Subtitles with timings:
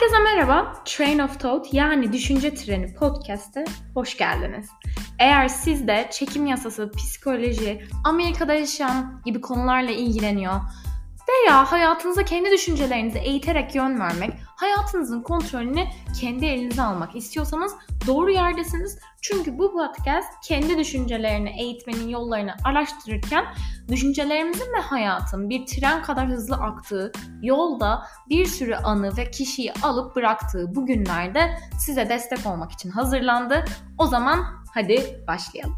[0.00, 0.82] Herkese merhaba.
[0.84, 4.68] Train of Thought yani Düşünce Treni podcast'e hoş geldiniz.
[5.18, 10.60] Eğer siz de çekim yasası, psikoloji, Amerika'da yaşayan gibi konularla ilgileniyor
[11.28, 14.30] veya hayatınıza kendi düşüncelerinizi eğiterek yön vermek,
[14.60, 15.84] hayatınızın kontrolünü
[16.20, 17.74] kendi elinize almak istiyorsanız
[18.06, 18.98] doğru yerdesiniz.
[19.22, 23.44] Çünkü bu podcast kendi düşüncelerini eğitmenin yollarını araştırırken
[23.88, 30.16] düşüncelerimizin ve hayatın bir tren kadar hızlı aktığı yolda bir sürü anı ve kişiyi alıp
[30.16, 33.64] bıraktığı bu günlerde size destek olmak için hazırlandı.
[33.98, 35.76] O zaman hadi başlayalım.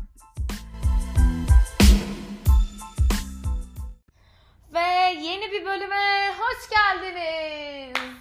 [4.74, 4.80] Ve
[5.22, 8.11] yeni bir bölüme hoş geldiniz.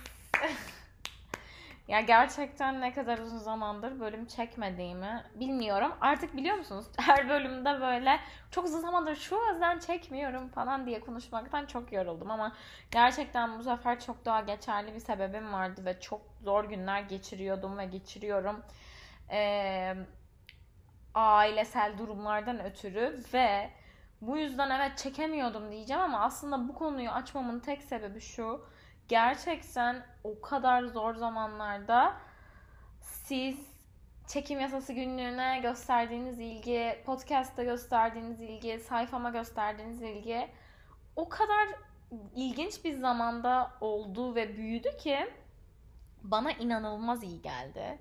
[1.87, 5.91] ya gerçekten ne kadar uzun zamandır bölüm çekmediğimi bilmiyorum.
[6.01, 6.85] Artık biliyor musunuz?
[6.97, 8.19] Her bölümde böyle
[8.51, 12.55] çok uzun zamandır şu yüzden çekmiyorum falan diye konuşmaktan çok yoruldum ama
[12.91, 17.85] gerçekten bu sefer çok daha geçerli bir sebebim vardı ve çok zor günler geçiriyordum ve
[17.85, 18.63] geçiriyorum.
[19.31, 19.95] Ee,
[21.15, 23.69] ailesel durumlardan ötürü ve
[24.21, 28.65] bu yüzden evet çekemiyordum diyeceğim ama aslında bu konuyu açmamın tek sebebi şu.
[29.11, 32.13] Gerçekten o kadar zor zamanlarda
[33.01, 33.57] siz
[34.27, 40.47] çekim yasası günlüğüne gösterdiğiniz ilgi, podcast'ta gösterdiğiniz ilgi, sayfama gösterdiğiniz ilgi
[41.15, 41.67] o kadar
[42.35, 45.17] ilginç bir zamanda oldu ve büyüdü ki
[46.23, 47.99] bana inanılmaz iyi geldi.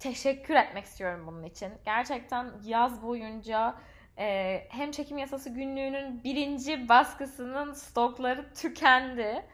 [0.00, 1.72] Teşekkür etmek istiyorum bunun için.
[1.84, 3.74] Gerçekten yaz boyunca
[4.18, 9.44] ee, hem çekim yasası günlüğünün birinci baskısının stokları tükendi.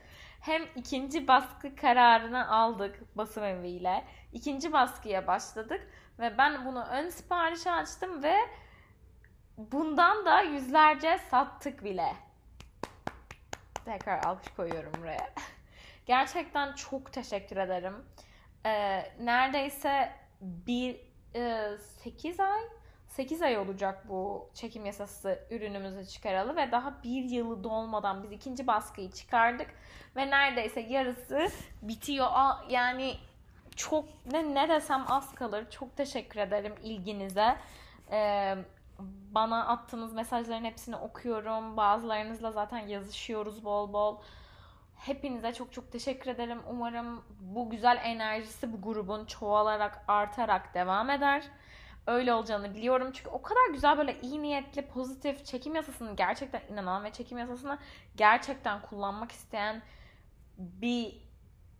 [0.44, 4.04] Hem ikinci baskı kararını aldık basım eviyle.
[4.32, 8.36] İkinci baskıya başladık ve ben bunu ön siparişe açtım ve
[9.58, 12.12] bundan da yüzlerce sattık bile.
[13.84, 15.30] Tekrar alkış koyuyorum buraya.
[16.06, 18.04] Gerçekten çok teşekkür ederim.
[18.66, 21.00] Ee, neredeyse bir
[21.34, 22.60] e, 8 ay
[23.16, 28.66] 8 ay olacak bu çekim yasası ürünümüzü çıkaralı ve daha bir yılı dolmadan biz ikinci
[28.66, 29.74] baskıyı çıkardık
[30.16, 31.48] ve neredeyse yarısı
[31.82, 32.30] bitiyor.
[32.68, 33.14] Yani
[33.76, 35.70] çok ne, ne desem az kalır.
[35.70, 37.56] Çok teşekkür ederim ilginize.
[38.10, 38.56] Ee,
[39.30, 41.76] bana attığınız mesajların hepsini okuyorum.
[41.76, 44.16] Bazılarınızla zaten yazışıyoruz bol bol.
[44.96, 46.58] Hepinize çok çok teşekkür ederim.
[46.70, 51.44] Umarım bu güzel enerjisi bu grubun çoğalarak, artarak devam eder
[52.06, 53.10] öyle olacağını biliyorum.
[53.12, 57.78] Çünkü o kadar güzel böyle iyi niyetli, pozitif, çekim yasasını gerçekten inanan ve çekim yasasını
[58.16, 59.82] gerçekten kullanmak isteyen
[60.58, 61.24] bir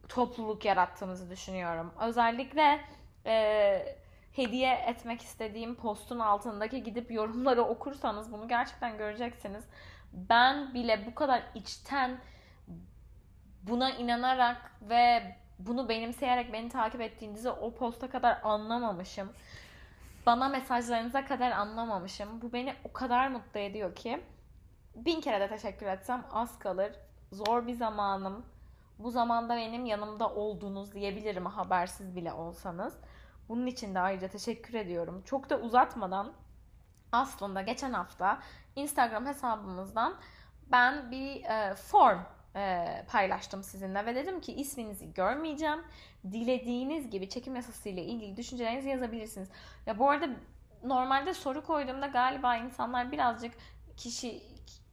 [0.09, 1.93] topluluk yarattığımızı düşünüyorum.
[2.01, 2.81] Özellikle
[3.27, 3.97] e,
[4.33, 9.65] hediye etmek istediğim postun altındaki gidip yorumları okursanız bunu gerçekten göreceksiniz.
[10.13, 12.19] Ben bile bu kadar içten
[13.63, 19.33] buna inanarak ve bunu benimseyerek beni takip ettiğinizi o posta kadar anlamamışım
[20.27, 22.43] bana mesajlarınıza kadar anlamamışım.
[22.43, 24.25] Bu beni o kadar mutlu ediyor ki
[24.95, 26.93] bin kere de teşekkür etsem az kalır.
[27.33, 28.47] Zor bir zamanım.
[28.99, 32.97] Bu zamanda benim yanımda olduğunuz diyebilirim habersiz bile olsanız.
[33.49, 35.23] Bunun için de ayrıca teşekkür ediyorum.
[35.27, 36.33] Çok da uzatmadan
[37.13, 38.39] aslında geçen hafta
[38.77, 40.15] Instagram hesabımızdan
[40.73, 42.19] ben bir e, form
[42.57, 45.83] e, paylaştım sizinle ve dedim ki isminizi görmeyeceğim.
[46.33, 49.49] Dilediğiniz gibi çekim yasası ilgili düşüncelerinizi yazabilirsiniz.
[49.87, 50.29] Ya bu arada
[50.85, 53.55] normalde soru koyduğumda galiba insanlar birazcık
[53.97, 54.43] kişi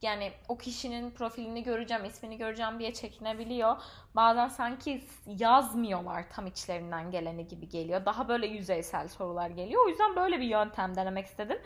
[0.02, 3.76] yani o kişinin profilini göreceğim, ismini göreceğim diye çekinebiliyor.
[4.16, 8.04] Bazen sanki yazmıyorlar tam içlerinden geleni gibi geliyor.
[8.04, 9.84] Daha böyle yüzeysel sorular geliyor.
[9.86, 11.58] O yüzden böyle bir yöntem denemek istedim.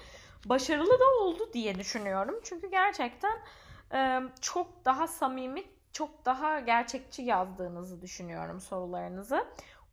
[0.45, 2.35] Başarılı da oldu diye düşünüyorum.
[2.45, 3.39] Çünkü gerçekten
[4.41, 5.65] çok daha samimi,
[5.97, 9.47] çok daha gerçekçi yazdığınızı düşünüyorum sorularınızı.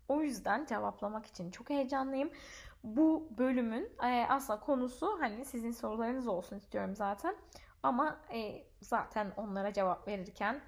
[0.07, 2.31] O yüzden cevaplamak için çok heyecanlıyım.
[2.83, 7.35] Bu bölümün e, aslında konusu hani sizin sorularınız olsun istiyorum zaten.
[7.83, 10.61] Ama e, zaten onlara cevap verirken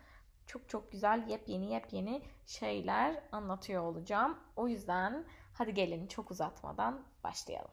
[0.48, 4.40] çok çok güzel yepyeni yepyeni şeyler anlatıyor olacağım.
[4.56, 7.72] O yüzden hadi gelin çok uzatmadan başlayalım.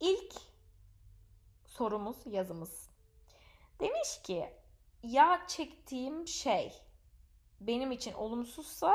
[0.00, 0.34] İlk
[1.66, 2.90] sorumuz yazımız.
[3.80, 4.59] Demiş ki
[5.02, 6.82] ya çektiğim şey
[7.60, 8.94] benim için olumsuzsa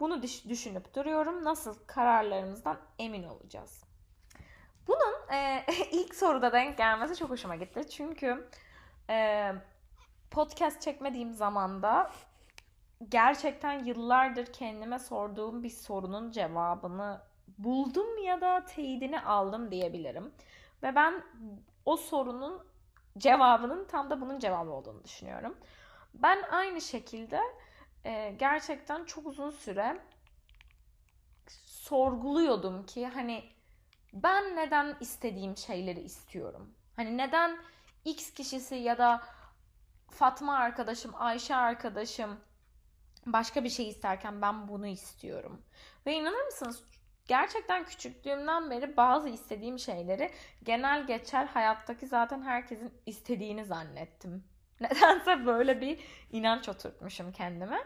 [0.00, 1.44] bunu düşünüp duruyorum.
[1.44, 3.84] Nasıl kararlarımızdan emin olacağız?
[4.86, 7.88] Bunun e, ilk soruda denk gelmesi çok hoşuma gitti.
[7.90, 8.48] Çünkü
[9.10, 9.52] e,
[10.30, 12.10] podcast çekmediğim zamanda
[13.08, 17.20] gerçekten yıllardır kendime sorduğum bir sorunun cevabını
[17.58, 20.32] buldum ya da teyidini aldım diyebilirim.
[20.82, 21.24] Ve ben
[21.84, 22.71] o sorunun
[23.18, 25.56] cevabının tam da bunun cevabı olduğunu düşünüyorum.
[26.14, 27.40] Ben aynı şekilde
[28.04, 30.00] e, gerçekten çok uzun süre
[31.66, 33.44] sorguluyordum ki hani
[34.12, 36.74] ben neden istediğim şeyleri istiyorum?
[36.96, 37.58] Hani neden
[38.04, 39.22] X kişisi ya da
[40.10, 42.40] Fatma arkadaşım, Ayşe arkadaşım
[43.26, 45.62] başka bir şey isterken ben bunu istiyorum.
[46.06, 46.84] Ve inanır mısınız
[47.28, 50.30] gerçekten küçüklüğümden beri bazı istediğim şeyleri
[50.62, 54.44] genel geçer hayattaki zaten herkesin istediğini zannettim.
[54.80, 56.00] Nedense böyle bir
[56.32, 57.78] inanç oturtmuşum kendime.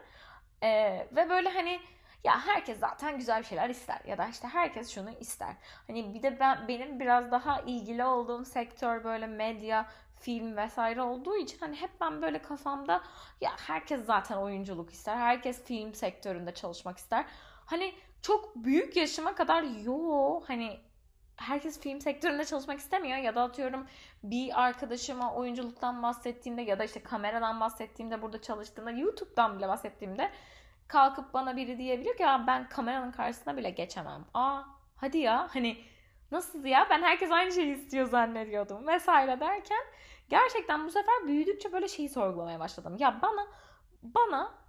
[0.63, 1.81] Ee, ve böyle hani
[2.25, 5.55] ya herkes zaten güzel şeyler ister ya da işte herkes şunu ister.
[5.87, 9.87] Hani bir de ben benim biraz daha ilgili olduğum sektör böyle medya,
[10.21, 13.03] film vesaire olduğu için hani hep ben böyle kafamda
[13.41, 15.17] ya herkes zaten oyunculuk ister.
[15.17, 17.25] Herkes film sektöründe çalışmak ister.
[17.67, 17.95] Hani
[18.27, 20.81] çok büyük yaşıma kadar yo hani
[21.37, 23.87] herkes film sektöründe çalışmak istemiyor ya da atıyorum
[24.23, 30.31] bir arkadaşıma oyunculuktan bahsettiğimde ya da işte kameradan bahsettiğimde burada çalıştığımda YouTube'dan bile bahsettiğimde
[30.89, 34.25] kalkıp bana biri diyebilir ki ya ben kameranın karşısına bile geçemem.
[34.35, 34.63] Aa
[34.97, 35.85] hadi ya hani
[36.31, 39.85] nasıl ya ben herkes aynı şeyi istiyor zannediyordum vesaire derken
[40.29, 42.97] gerçekten bu sefer büyüdükçe böyle şeyi sorgulamaya başladım.
[42.99, 43.47] Ya bana
[44.03, 44.66] bana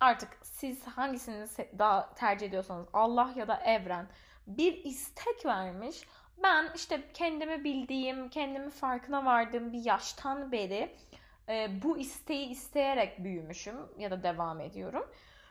[0.00, 1.46] artık siz hangisini
[1.78, 4.06] daha tercih ediyorsanız Allah ya da evren
[4.46, 6.08] bir istek vermiş.
[6.42, 10.96] Ben işte kendimi bildiğim, kendimi farkına vardığım bir yaştan beri
[11.48, 15.06] e, bu isteği isteyerek büyümüşüm ya da devam ediyorum.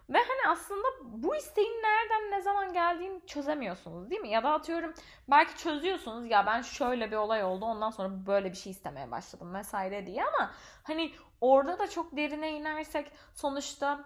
[0.10, 4.30] Ve hani aslında bu isteğin nereden ne zaman geldiğini çözemiyorsunuz değil mi?
[4.30, 4.94] Ya da atıyorum
[5.28, 9.54] belki çözüyorsunuz ya ben şöyle bir olay oldu ondan sonra böyle bir şey istemeye başladım
[9.54, 10.52] vesaire diye ama
[10.84, 14.06] hani orada da çok derine inersek sonuçta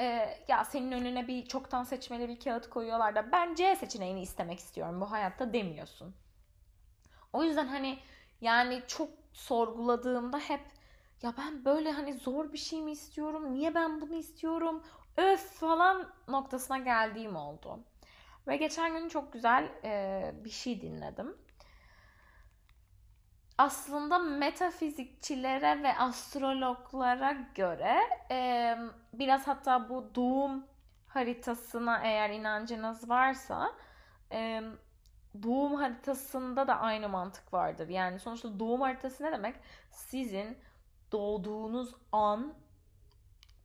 [0.00, 4.58] e, ya senin önüne bir çoktan seçmeli bir kağıt koyuyorlar da ben C seçeneğini istemek
[4.58, 6.14] istiyorum bu hayatta demiyorsun.
[7.32, 7.98] O yüzden hani
[8.40, 10.60] yani çok sorguladığımda hep
[11.22, 13.52] ya ben böyle hani zor bir şey mi istiyorum?
[13.52, 14.82] Niye ben bunu istiyorum?
[15.16, 17.80] Öf falan noktasına geldiğim oldu.
[18.48, 21.36] Ve geçen gün çok güzel e, bir şey dinledim.
[23.58, 27.98] Aslında metafizikçilere ve astrologlara göre
[28.30, 28.76] e,
[29.12, 30.66] biraz hatta bu doğum
[31.06, 33.72] haritasına eğer inancınız varsa
[34.32, 34.62] e,
[35.42, 37.88] doğum haritasında da aynı mantık vardır.
[37.88, 39.56] Yani sonuçta doğum haritası ne demek?
[39.90, 40.58] Sizin
[41.12, 42.54] doğduğunuz an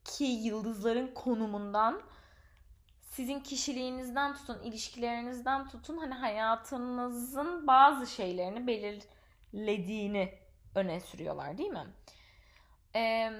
[0.05, 2.01] ki yıldızların konumundan
[3.01, 8.67] sizin kişiliğinizden tutun, ilişkilerinizden tutun hani hayatınızın bazı şeylerini
[9.53, 10.33] belirlediğini
[10.75, 11.87] öne sürüyorlar değil mi?
[12.95, 13.31] Ee,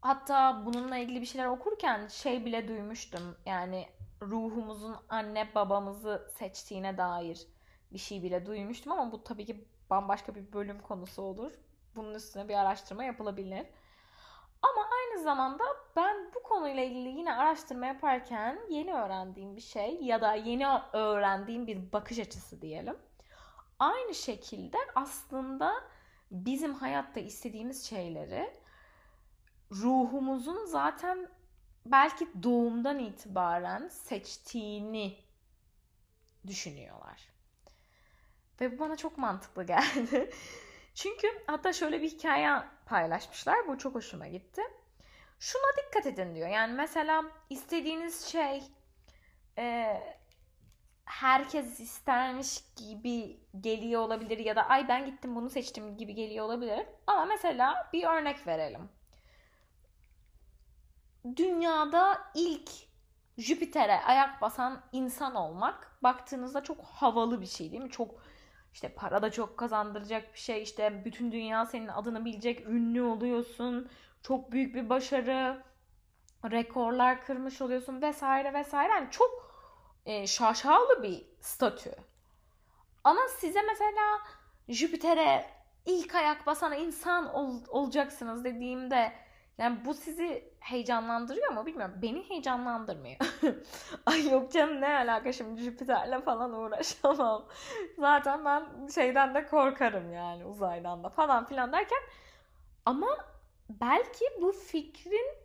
[0.00, 3.36] hatta bununla ilgili bir şeyler okurken şey bile duymuştum.
[3.46, 3.88] Yani
[4.22, 7.46] ruhumuzun anne babamızı seçtiğine dair
[7.92, 11.52] bir şey bile duymuştum ama bu tabii ki bambaşka bir bölüm konusu olur.
[11.96, 13.66] Bunun üstüne bir araştırma yapılabilir.
[14.62, 15.64] Ama aynı zamanda
[15.96, 21.66] ben bu konuyla ilgili yine araştırma yaparken yeni öğrendiğim bir şey ya da yeni öğrendiğim
[21.66, 22.96] bir bakış açısı diyelim.
[23.78, 25.84] Aynı şekilde aslında
[26.30, 28.50] bizim hayatta istediğimiz şeyleri
[29.70, 31.28] ruhumuzun zaten
[31.86, 35.16] belki doğumdan itibaren seçtiğini
[36.46, 37.28] düşünüyorlar.
[38.60, 40.30] Ve bu bana çok mantıklı geldi.
[40.94, 43.68] Çünkü hatta şöyle bir hikaye paylaşmışlar.
[43.68, 44.62] Bu çok hoşuma gitti.
[45.40, 46.48] Şuna dikkat edin diyor.
[46.48, 48.62] Yani mesela istediğiniz şey
[49.58, 49.96] e,
[51.04, 56.86] herkes istermiş gibi geliyor olabilir ya da ay ben gittim bunu seçtim gibi geliyor olabilir.
[57.06, 58.88] Ama mesela bir örnek verelim.
[61.36, 62.70] Dünyada ilk
[63.38, 67.90] Jüpiter'e ayak basan insan olmak baktığınızda çok havalı bir şey değil mi?
[67.90, 68.10] Çok
[68.72, 70.62] işte para da çok kazandıracak bir şey.
[70.62, 73.90] İşte bütün dünya senin adını bilecek, ünlü oluyorsun.
[74.22, 75.62] Çok büyük bir başarı.
[76.50, 78.92] Rekorlar kırmış oluyorsun vesaire vesaire.
[78.92, 79.43] Yani çok
[80.06, 81.94] e, şaşalı bir statü.
[83.04, 84.20] Ama size mesela
[84.68, 85.46] Jüpiter'e
[85.86, 89.12] ilk ayak basan insan ol, olacaksınız dediğimde
[89.58, 91.94] yani bu sizi heyecanlandırıyor mu bilmiyorum.
[92.02, 93.16] Beni heyecanlandırmıyor.
[94.06, 97.44] Ay yok canım ne alaka şimdi Jüpiter'le falan uğraşamam.
[97.98, 102.02] Zaten ben şeyden de korkarım yani uzaydan da falan filan derken
[102.86, 103.08] ama
[103.68, 105.43] belki bu fikrin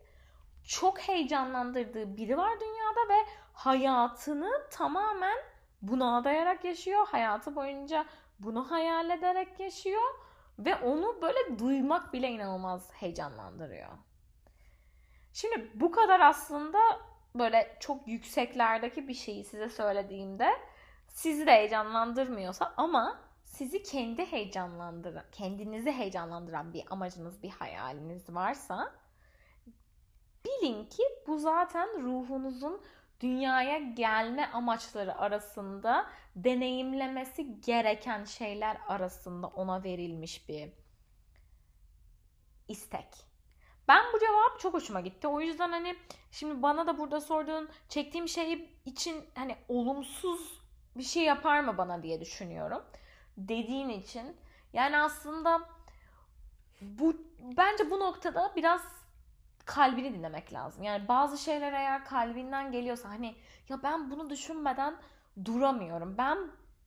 [0.69, 5.37] çok heyecanlandırdığı biri var dünyada ve hayatını tamamen
[5.81, 7.07] buna adayarak yaşıyor.
[7.07, 8.05] Hayatı boyunca
[8.39, 10.01] bunu hayal ederek yaşıyor
[10.59, 13.89] ve onu böyle duymak bile inanılmaz heyecanlandırıyor.
[15.33, 16.79] Şimdi bu kadar aslında
[17.35, 20.49] böyle çok yükseklerdeki bir şeyi size söylediğimde
[21.07, 28.91] sizi de heyecanlandırmıyorsa ama sizi kendi heyecanlandıran, kendinizi heyecanlandıran bir amacınız, bir hayaliniz varsa
[30.45, 32.81] bilin ki bu zaten ruhunuzun
[33.19, 40.69] dünyaya gelme amaçları arasında deneyimlemesi gereken şeyler arasında ona verilmiş bir
[42.67, 43.07] istek.
[43.87, 45.27] Ben bu cevap çok hoşuma gitti.
[45.27, 45.95] O yüzden hani
[46.31, 50.61] şimdi bana da burada sorduğun çektiğim şey için hani olumsuz
[50.95, 52.83] bir şey yapar mı bana diye düşünüyorum.
[53.37, 54.37] Dediğin için.
[54.73, 55.61] Yani aslında
[56.81, 57.13] bu
[57.57, 58.98] bence bu noktada biraz
[59.69, 60.83] kalbini dinlemek lazım.
[60.83, 63.35] Yani bazı şeyler eğer kalbinden geliyorsa hani
[63.69, 64.95] ya ben bunu düşünmeden
[65.45, 66.15] duramıyorum.
[66.17, 66.37] Ben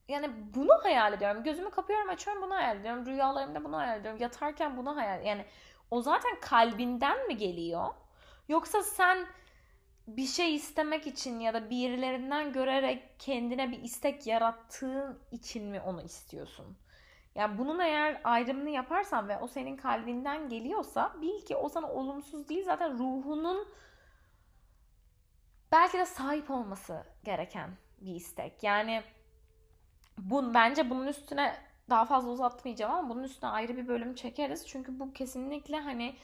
[0.08, 1.42] yani bunu hayal ediyorum.
[1.42, 3.06] Gözümü kapıyorum açıyorum bunu hayal ediyorum.
[3.06, 4.20] Rüyalarımda bunu hayal ediyorum.
[4.20, 5.44] Yatarken bunu hayal Yani
[5.90, 7.86] o zaten kalbinden mi geliyor?
[8.48, 9.26] Yoksa sen
[10.06, 16.02] bir şey istemek için ya da birilerinden görerek kendine bir istek yarattığın için mi onu
[16.02, 16.76] istiyorsun?
[17.34, 22.48] Yani bunun eğer ayrımını yaparsan ve o senin kalbinden geliyorsa bil ki o sana olumsuz
[22.48, 23.68] değil zaten ruhunun
[25.72, 27.70] belki de sahip olması gereken
[28.00, 28.62] bir istek.
[28.62, 29.02] Yani
[30.18, 31.56] bu bence bunun üstüne
[31.90, 34.66] daha fazla uzatmayacağım ama bunun üstüne ayrı bir bölüm çekeriz.
[34.66, 36.16] Çünkü bu kesinlikle hani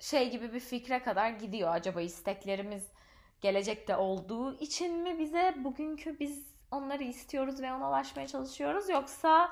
[0.00, 1.74] şey gibi bir fikre kadar gidiyor.
[1.74, 2.92] Acaba isteklerimiz
[3.40, 9.50] gelecekte olduğu için mi bize bugünkü biz onları istiyoruz ve ona ulaşmaya çalışıyoruz yoksa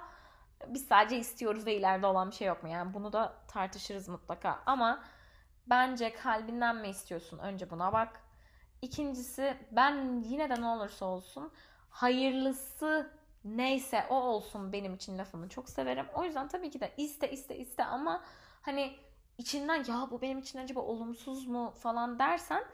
[0.66, 2.68] biz sadece istiyoruz ve ileride olan bir şey yok mu?
[2.68, 4.62] Yani bunu da tartışırız mutlaka.
[4.66, 5.04] Ama
[5.66, 7.38] bence kalbinden mi istiyorsun?
[7.38, 8.20] Önce buna bak.
[8.82, 11.52] İkincisi ben yine de ne olursa olsun
[11.90, 13.10] hayırlısı
[13.44, 16.06] neyse o olsun benim için lafını çok severim.
[16.14, 18.22] O yüzden tabii ki de iste iste iste ama
[18.62, 18.96] hani
[19.38, 22.64] içinden ya bu benim için acaba olumsuz mu falan dersen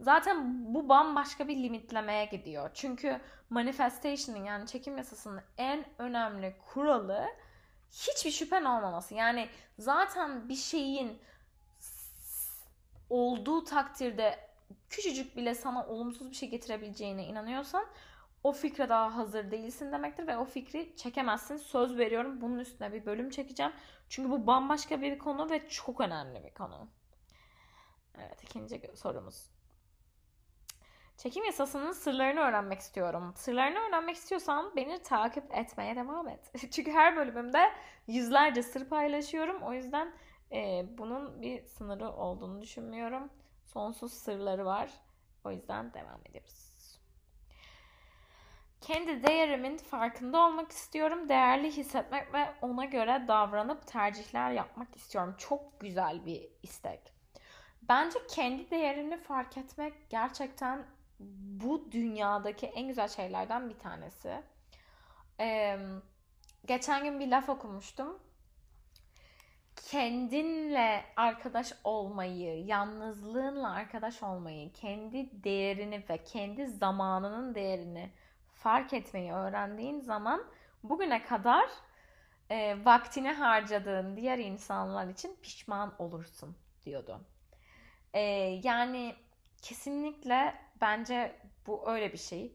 [0.00, 2.70] zaten bu bambaşka bir limitlemeye gidiyor.
[2.74, 3.20] Çünkü
[3.50, 7.26] manifestation'ın yani çekim yasasının en önemli kuralı
[7.92, 9.14] hiçbir şüphen olmaması.
[9.14, 9.48] Yani
[9.78, 11.18] zaten bir şeyin
[13.10, 14.38] olduğu takdirde
[14.88, 17.86] küçücük bile sana olumsuz bir şey getirebileceğine inanıyorsan
[18.44, 21.56] o fikre daha hazır değilsin demektir ve o fikri çekemezsin.
[21.56, 23.72] Söz veriyorum bunun üstüne bir bölüm çekeceğim.
[24.08, 26.88] Çünkü bu bambaşka bir konu ve çok önemli bir konu.
[28.18, 29.53] Evet ikinci sorumuz.
[31.16, 33.34] Çekim yasasının sırlarını öğrenmek istiyorum.
[33.36, 36.52] Sırlarını öğrenmek istiyorsan beni takip etmeye devam et.
[36.70, 37.72] Çünkü her bölümümde
[38.06, 39.62] yüzlerce sır paylaşıyorum.
[39.62, 40.12] O yüzden
[40.52, 43.30] e, bunun bir sınırı olduğunu düşünmüyorum.
[43.64, 44.90] Sonsuz sırları var.
[45.44, 46.64] O yüzden devam ediyoruz.
[48.80, 51.28] Kendi değerimin farkında olmak istiyorum.
[51.28, 55.34] Değerli hissetmek ve ona göre davranıp tercihler yapmak istiyorum.
[55.38, 57.14] Çok güzel bir istek.
[57.88, 60.86] Bence kendi değerini fark etmek gerçekten
[61.60, 64.42] bu dünyadaki en güzel şeylerden bir tanesi.
[65.40, 65.78] Ee,
[66.66, 68.18] geçen gün bir laf okumuştum.
[69.90, 78.10] Kendinle arkadaş olmayı, yalnızlığınla arkadaş olmayı, kendi değerini ve kendi zamanının değerini
[78.52, 80.44] fark etmeyi öğrendiğin zaman
[80.82, 81.64] bugüne kadar
[82.50, 87.20] e, vaktini harcadığın diğer insanlar için pişman olursun diyordu.
[88.14, 88.20] E,
[88.64, 89.14] yani
[89.62, 90.54] kesinlikle
[90.84, 91.36] bence
[91.66, 92.52] bu öyle bir şey.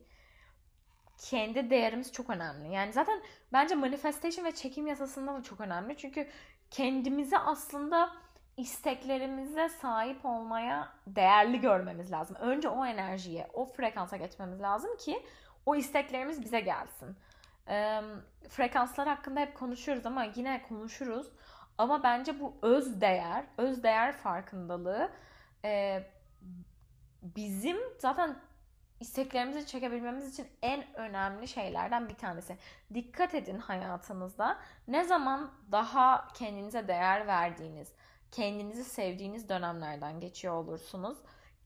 [1.18, 2.74] Kendi değerimiz çok önemli.
[2.74, 3.22] Yani zaten
[3.54, 5.98] bence manifestation ve çekim yasasında da çok önemli.
[5.98, 6.28] Çünkü
[6.72, 8.10] kendimizi aslında
[8.58, 12.36] isteklerimize sahip olmaya değerli görmemiz lazım.
[12.40, 15.24] Önce o enerjiye, o frekansa geçmemiz lazım ki
[15.66, 17.18] o isteklerimiz bize gelsin.
[17.68, 18.02] E,
[18.50, 21.28] frekanslar hakkında hep konuşuyoruz ama yine konuşuruz.
[21.78, 25.10] Ama bence bu öz değer, öz değer farkındalığı
[25.66, 26.04] e,
[27.22, 28.36] bizim zaten
[29.00, 32.58] isteklerimizi çekebilmemiz için en önemli şeylerden bir tanesi.
[32.94, 34.58] Dikkat edin hayatınızda
[34.88, 37.92] ne zaman daha kendinize değer verdiğiniz,
[38.32, 41.18] kendinizi sevdiğiniz dönemlerden geçiyor olursunuz.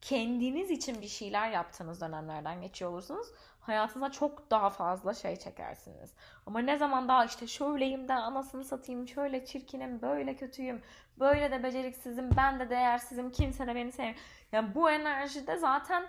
[0.01, 3.27] Kendiniz için bir şeyler yaptığınız dönemlerden geçiyor olursunuz
[3.63, 6.12] hayatınıza çok daha fazla şey çekersiniz.
[6.45, 10.81] Ama ne zaman daha işte şöyleyim de anasını satayım, şöyle çirkinim, böyle kötüyüm,
[11.19, 14.17] böyle de beceriksizim, ben de değersizim, kimse de beni sevmiyor.
[14.53, 16.07] Yani bu enerjide zaten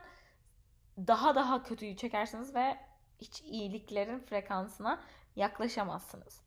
[0.98, 2.76] daha daha kötüyü çekersiniz ve
[3.20, 5.00] hiç iyiliklerin frekansına
[5.36, 6.40] yaklaşamazsınız.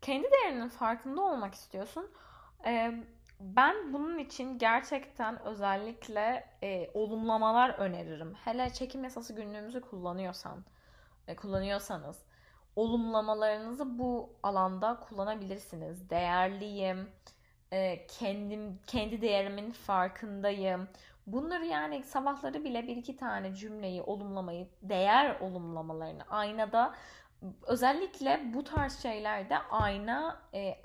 [0.00, 2.10] Kendi değerinin farkında olmak istiyorsun.
[2.66, 3.04] Ee,
[3.40, 8.34] ben bunun için gerçekten özellikle e, olumlamalar öneririm.
[8.34, 10.64] Hele çekim yasası günlüğümüzü kullanıyorsan,
[11.28, 12.24] e, kullanıyorsanız
[12.76, 16.10] olumlamalarınızı bu alanda kullanabilirsiniz.
[16.10, 17.10] Değerliyim,
[17.72, 20.88] e, kendim kendi değerimin farkındayım.
[21.26, 26.94] Bunları yani sabahları bile bir iki tane cümleyi olumlamayı, değer olumlamalarını aynada
[27.66, 30.80] özellikle bu tarz şeylerde ayna e,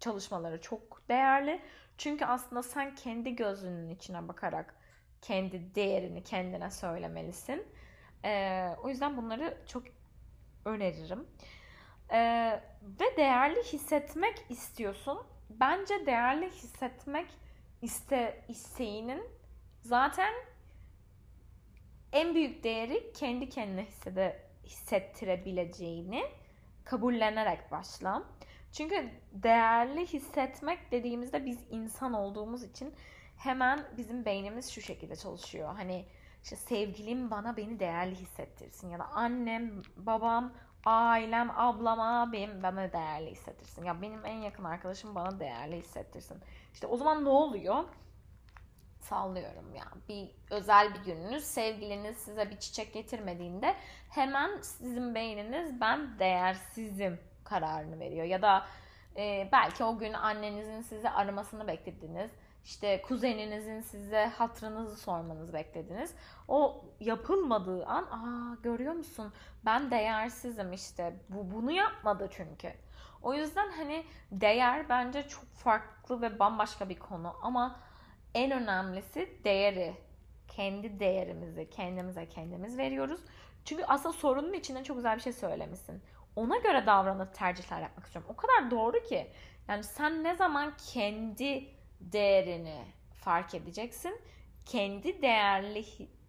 [0.00, 1.62] çalışmaları çok değerli.
[1.98, 4.74] Çünkü aslında sen kendi gözünün içine bakarak
[5.22, 7.66] kendi değerini kendine söylemelisin.
[8.24, 9.82] Ee, o yüzden bunları çok
[10.64, 11.26] öneririm.
[12.12, 15.18] Ee, ve değerli hissetmek istiyorsun.
[15.50, 17.26] Bence değerli hissetmek
[17.82, 19.22] iste isteğinin
[19.80, 20.34] zaten
[22.12, 26.24] en büyük değeri kendi kendine hissede, hissettirebileceğini
[26.84, 28.22] kabullenerek başla.
[28.72, 32.94] Çünkü değerli hissetmek dediğimizde biz insan olduğumuz için
[33.36, 35.74] hemen bizim beynimiz şu şekilde çalışıyor.
[35.74, 36.06] Hani
[36.42, 40.52] işte sevgilim bana beni değerli hissettirsin ya da annem, babam,
[40.84, 43.84] ailem, ablam, abim bana değerli hissettirsin.
[43.84, 46.38] Ya benim en yakın arkadaşım bana değerli hissettirsin.
[46.72, 47.84] İşte o zaman ne oluyor?
[49.08, 49.84] Sallıyorum ya.
[50.08, 53.74] Bir özel bir gününüz sevgiliniz size bir çiçek getirmediğinde
[54.10, 58.24] hemen sizin beyniniz ben değersizim kararını veriyor.
[58.24, 58.66] Ya da
[59.16, 62.30] e, belki o gün annenizin sizi aramasını beklediniz.
[62.64, 66.14] İşte kuzeninizin size hatırınızı sormanızı beklediniz.
[66.48, 69.32] O yapılmadığı an aa görüyor musun
[69.64, 71.16] ben değersizim işte.
[71.28, 72.72] Bu bunu yapmadı çünkü.
[73.22, 77.80] O yüzden hani değer bence çok farklı ve bambaşka bir konu ama
[78.36, 79.94] en önemlisi değeri.
[80.48, 83.20] Kendi değerimizi kendimize kendimiz veriyoruz.
[83.64, 86.02] Çünkü aslında sorunun içinde çok güzel bir şey söylemişsin.
[86.36, 88.30] Ona göre davranıp tercihler yapmak istiyorum.
[88.34, 89.30] O kadar doğru ki.
[89.68, 91.68] Yani sen ne zaman kendi
[92.00, 94.20] değerini fark edeceksin.
[94.66, 95.82] Kendi değerli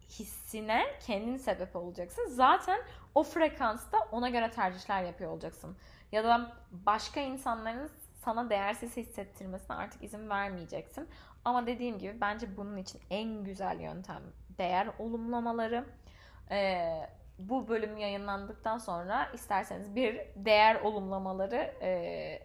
[0.10, 2.28] hissine kendin sebep olacaksın.
[2.28, 2.80] Zaten
[3.16, 5.78] o frekansta ona göre tercihler yapıyor olacaksın.
[6.12, 7.90] Ya da başka insanların
[8.28, 11.10] sana değersiz hissettirmesine artık izin vermeyeceksin.
[11.48, 14.22] Ama dediğim gibi bence bunun için en güzel yöntem
[14.58, 15.86] değer olumlamaları.
[16.51, 22.39] Ee, bu bölüm yayınlandıktan sonra isterseniz bir değer olumlamaları e,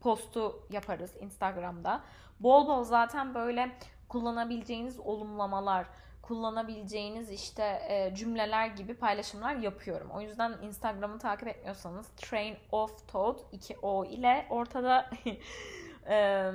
[0.00, 2.00] postu yaparız Instagram'da.
[2.40, 3.70] Bol bol zaten böyle
[4.08, 5.86] kullanabileceğiniz olumlamalar,
[6.22, 10.10] kullanabileceğiniz işte e, cümleler gibi paylaşımlar yapıyorum.
[10.10, 15.10] O yüzden Instagram'ı takip etmiyorsanız Train of Thought 2 O ile ortada
[16.08, 16.50] e,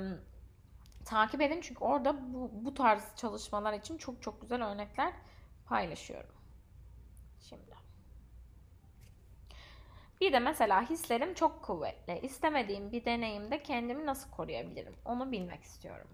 [1.04, 5.12] takip edin çünkü orada bu, bu tarz çalışmalar için çok çok güzel örnekler
[5.66, 6.34] paylaşıyorum.
[7.48, 7.74] Şimdi.
[10.20, 12.20] Bir de mesela hislerim çok kuvvetli.
[12.22, 14.94] İstemediğim bir deneyimde kendimi nasıl koruyabilirim?
[15.04, 16.08] Onu bilmek istiyorum.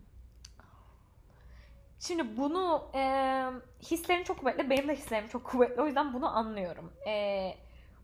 [2.01, 3.03] Şimdi bunu e,
[3.83, 4.71] hislerin çok kuvvetli.
[4.71, 5.83] Benim de hislerim çok kuvvetli.
[5.83, 6.93] O yüzden bunu anlıyorum.
[7.07, 7.55] E,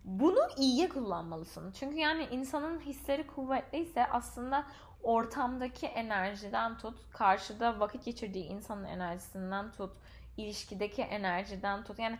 [0.04, 1.72] bunu iyiye kullanmalısın.
[1.72, 4.66] Çünkü yani insanın hisleri kuvvetliyse aslında
[5.06, 9.96] ortamdaki enerjiden tut, karşıda vakit geçirdiği insanın enerjisinden tut,
[10.36, 11.98] ilişkideki enerjiden tut.
[11.98, 12.18] Yani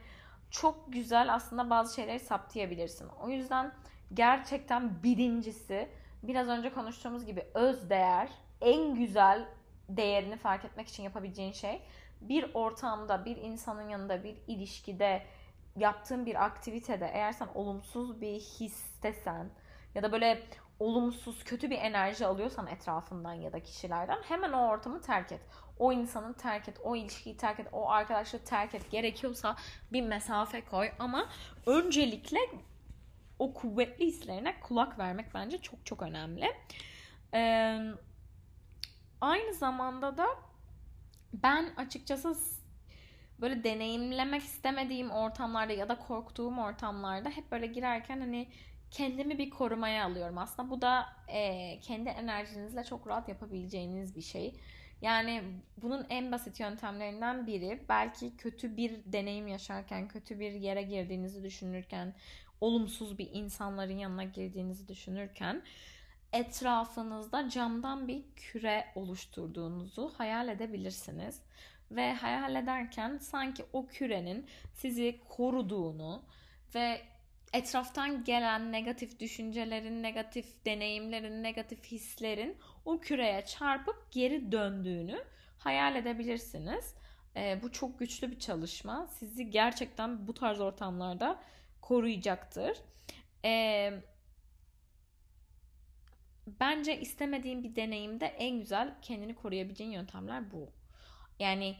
[0.50, 3.08] çok güzel aslında bazı şeyleri saptayabilirsin.
[3.22, 3.72] O yüzden
[4.14, 5.88] gerçekten birincisi
[6.22, 9.44] biraz önce konuştuğumuz gibi öz değer en güzel
[9.88, 11.82] değerini fark etmek için yapabileceğin şey
[12.20, 15.22] bir ortamda, bir insanın yanında, bir ilişkide
[15.76, 19.50] yaptığın bir aktivitede eğer sen olumsuz bir histesen
[19.94, 20.42] ya da böyle
[20.78, 25.40] olumsuz, kötü bir enerji alıyorsan etrafından ya da kişilerden hemen o ortamı terk et.
[25.78, 28.90] O insanı terk et, o ilişkiyi terk et, o arkadaşlığı terk et.
[28.90, 29.56] Gerekiyorsa
[29.92, 31.28] bir mesafe koy ama
[31.66, 32.38] öncelikle
[33.38, 36.52] o kuvvetli hislerine kulak vermek bence çok çok önemli.
[37.34, 37.78] Ee,
[39.20, 40.26] aynı zamanda da
[41.32, 42.36] ben açıkçası
[43.40, 48.48] böyle deneyimlemek istemediğim ortamlarda ya da korktuğum ortamlarda hep böyle girerken hani
[48.96, 50.38] kendimi bir korumaya alıyorum.
[50.38, 54.54] Aslında bu da e, kendi enerjinizle çok rahat yapabileceğiniz bir şey.
[55.02, 55.42] Yani
[55.82, 62.14] bunun en basit yöntemlerinden biri belki kötü bir deneyim yaşarken, kötü bir yere girdiğinizi düşünürken,
[62.60, 65.62] olumsuz bir insanların yanına girdiğinizi düşünürken
[66.32, 71.40] etrafınızda camdan bir küre oluşturduğunuzu hayal edebilirsiniz.
[71.90, 76.22] Ve hayal ederken sanki o kürenin sizi koruduğunu
[76.74, 77.00] ve
[77.52, 85.24] etraftan gelen negatif düşüncelerin, negatif deneyimlerin, negatif hislerin o küreye çarpıp geri döndüğünü
[85.58, 86.94] hayal edebilirsiniz.
[87.36, 89.06] E, bu çok güçlü bir çalışma.
[89.06, 91.42] Sizi gerçekten bu tarz ortamlarda
[91.80, 92.78] koruyacaktır.
[93.44, 93.92] E,
[96.46, 100.72] bence istemediğim bir deneyimde en güzel kendini koruyabileceğin yöntemler bu.
[101.38, 101.76] Yani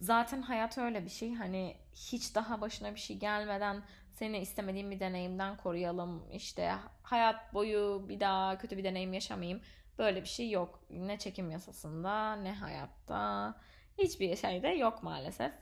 [0.00, 1.34] zaten hayat öyle bir şey.
[1.34, 6.24] Hani hiç daha başına bir şey gelmeden seni istemediğim bir deneyimden koruyalım.
[6.32, 9.60] İşte hayat boyu bir daha kötü bir deneyim yaşamayayım.
[9.98, 10.80] Böyle bir şey yok.
[10.90, 13.54] Ne çekim yasasında ne hayatta.
[13.98, 15.52] Hiçbir şeyde yok maalesef.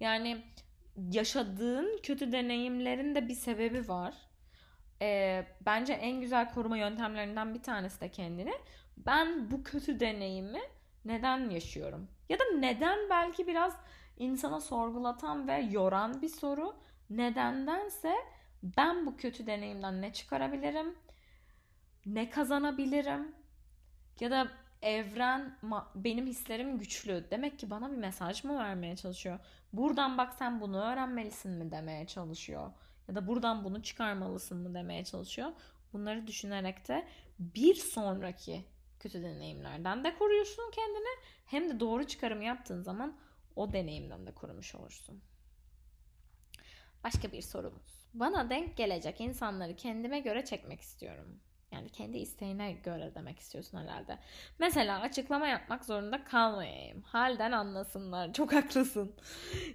[0.00, 0.42] Yani
[1.12, 4.14] yaşadığın kötü deneyimlerin de bir sebebi var.
[5.02, 8.52] Ee, bence en güzel koruma yöntemlerinden bir tanesi de kendini.
[8.96, 10.60] Ben bu kötü deneyimi
[11.04, 12.08] Neden yaşıyorum?
[12.28, 13.76] Ya da neden belki biraz
[14.16, 16.74] insana sorgulatan ve yoran bir soru.
[17.10, 18.14] Nedendense
[18.62, 20.94] ben bu kötü deneyimden ne çıkarabilirim?
[22.06, 23.34] Ne kazanabilirim?
[24.20, 24.48] Ya da
[24.82, 25.58] evren
[25.94, 27.24] benim hislerim güçlü.
[27.30, 29.38] Demek ki bana bir mesaj mı vermeye çalışıyor?
[29.72, 32.72] Buradan bak sen bunu öğrenmelisin mi demeye çalışıyor.
[33.08, 35.52] Ya da buradan bunu çıkarmalısın mı demeye çalışıyor.
[35.92, 37.06] Bunları düşünerek de
[37.38, 38.64] bir sonraki
[39.00, 41.24] kötü deneyimlerden de koruyorsun kendini.
[41.46, 43.16] Hem de doğru çıkarım yaptığın zaman
[43.56, 45.22] o deneyimden de korumuş olursun.
[47.04, 48.08] Başka bir sorumuz.
[48.14, 51.40] Bana denk gelecek insanları kendime göre çekmek istiyorum.
[51.72, 54.18] Yani kendi isteğine göre demek istiyorsun herhalde.
[54.58, 57.02] Mesela açıklama yapmak zorunda kalmayayım.
[57.02, 58.32] Halden anlasınlar.
[58.32, 59.14] Çok haklısın.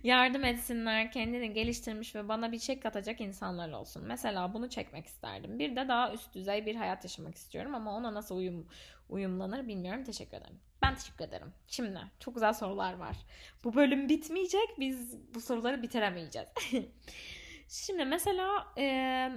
[0.03, 1.11] Yardım etsinler.
[1.11, 4.03] Kendini geliştirmiş ve bana bir şey katacak insanlar olsun.
[4.05, 5.59] Mesela bunu çekmek isterdim.
[5.59, 8.67] Bir de daha üst düzey bir hayat yaşamak istiyorum ama ona nasıl uyum
[9.09, 10.03] uyumlanır bilmiyorum.
[10.03, 10.59] Teşekkür ederim.
[10.85, 11.53] Ben teşekkür ederim.
[11.67, 13.17] Şimdi çok güzel sorular var.
[13.63, 14.79] Bu bölüm bitmeyecek.
[14.79, 16.49] Biz bu soruları bitiremeyeceğiz.
[17.67, 19.31] Şimdi mesela eee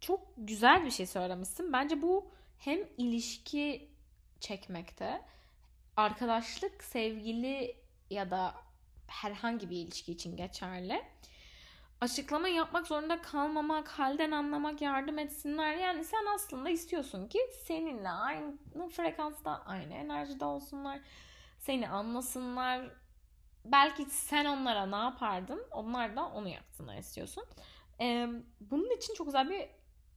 [0.00, 1.72] çok güzel bir şey söylemişsin.
[1.72, 3.90] Bence bu hem ilişki
[4.40, 5.22] çekmekte,
[5.96, 7.76] arkadaşlık, sevgili
[8.10, 8.54] ya da
[9.06, 11.02] herhangi bir ilişki için geçerli.
[12.00, 15.76] Açıklama yapmak zorunda kalmamak, halden anlamak, yardım etsinler.
[15.76, 18.54] Yani sen aslında istiyorsun ki seninle aynı
[18.90, 21.00] frekansta, aynı enerjide olsunlar.
[21.58, 22.90] Seni anlasınlar.
[23.64, 25.66] Belki sen onlara ne yapardın?
[25.70, 27.44] Onlar da onu yapsınlar istiyorsun.
[28.00, 28.28] Ee,
[28.60, 29.68] bunun için çok güzel bir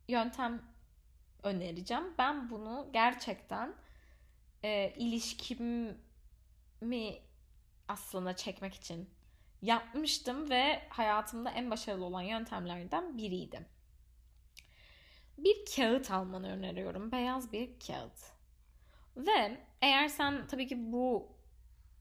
[0.08, 0.62] yöntem
[1.44, 2.14] önereceğim.
[2.18, 3.74] Ben bunu gerçekten
[4.64, 5.98] e, ilişkimi
[7.88, 9.10] aslında çekmek için
[9.62, 13.66] yapmıştım ve hayatımda en başarılı olan yöntemlerden biriydi.
[15.38, 17.12] Bir kağıt almanı öneriyorum.
[17.12, 18.32] Beyaz bir kağıt.
[19.18, 21.28] Ve eğer sen tabii ki bu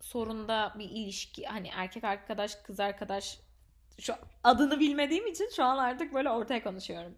[0.01, 3.41] sorunda bir ilişki hani erkek arkadaş kız arkadaş
[3.99, 7.17] şu adını bilmediğim için şu an artık böyle ortaya konuşuyorum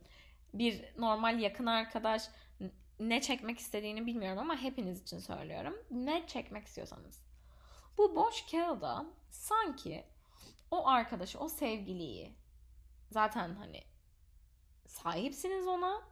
[0.55, 2.29] bir normal yakın arkadaş
[3.01, 5.75] ne çekmek istediğini bilmiyorum ama hepiniz için söylüyorum.
[5.91, 7.23] Ne çekmek istiyorsanız.
[7.99, 10.05] Bu boş kağıda sanki
[10.73, 12.33] o arkadaşı, o sevgiliyi
[13.11, 13.81] zaten hani
[14.87, 16.03] sahipsiniz ona.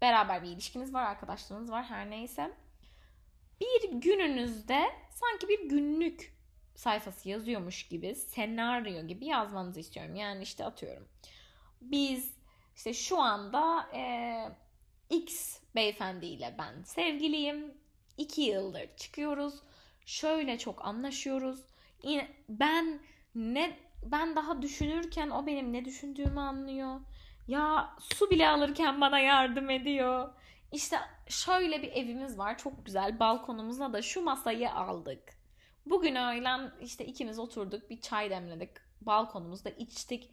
[0.00, 2.54] Beraber bir ilişkiniz var, arkadaşlığınız var her neyse.
[3.60, 6.36] Bir gününüzde sanki bir günlük
[6.74, 10.14] sayfası yazıyormuş gibi, senaryo gibi yazmanızı istiyorum.
[10.14, 11.08] Yani işte atıyorum.
[11.80, 12.34] Biz
[12.76, 14.02] işte şu anda e,
[15.10, 17.74] X beyefendiyle ben sevgiliyim.
[18.16, 19.54] iki yıldır çıkıyoruz.
[20.06, 21.60] Şöyle çok anlaşıyoruz.
[22.02, 23.00] Yine ben
[23.34, 27.00] ne ben daha düşünürken o benim ne düşündüğümü anlıyor.
[27.48, 30.32] Ya su bile alırken bana yardım ediyor.
[30.72, 30.96] İşte
[31.28, 32.58] şöyle bir evimiz var.
[32.58, 33.20] Çok güzel.
[33.20, 35.22] Balkonumuzda da şu masayı aldık.
[35.86, 37.90] Bugün öğlen işte ikimiz oturduk.
[37.90, 38.70] Bir çay demledik.
[39.00, 40.30] Balkonumuzda içtik.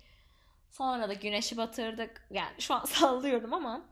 [0.70, 2.28] Sonra da güneşi batırdık.
[2.30, 3.86] Yani şu an sallıyorum ama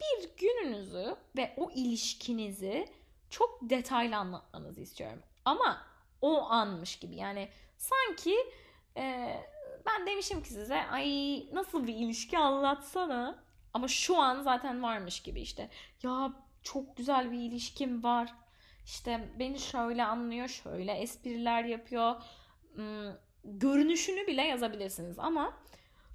[0.00, 2.88] bir gününüzü ve o ilişkinizi
[3.30, 5.22] çok detaylı anlatmanızı istiyorum.
[5.44, 5.86] Ama
[6.20, 8.36] o anmış gibi yani sanki
[8.96, 9.34] e,
[9.86, 15.40] ben demişim ki size ay nasıl bir ilişki anlatsana ama şu an zaten varmış gibi
[15.40, 15.70] işte
[16.02, 16.32] ya
[16.62, 18.34] çok güzel bir ilişkim var
[18.84, 22.14] işte beni şöyle anlıyor şöyle espriler yapıyor
[22.74, 23.12] hmm,
[23.44, 25.56] görünüşünü bile yazabilirsiniz ama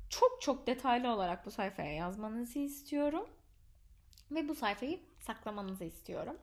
[0.09, 3.29] çok çok detaylı olarak bu sayfaya yazmanızı istiyorum.
[4.31, 6.37] Ve bu sayfayı saklamanızı istiyorum.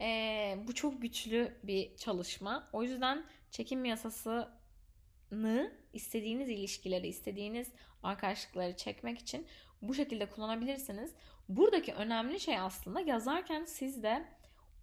[0.00, 2.68] Ee, bu çok güçlü bir çalışma.
[2.72, 9.46] O yüzden çekim yasasını istediğiniz ilişkileri, istediğiniz arkadaşlıkları çekmek için
[9.82, 11.12] bu şekilde kullanabilirsiniz.
[11.48, 14.24] Buradaki önemli şey aslında yazarken siz de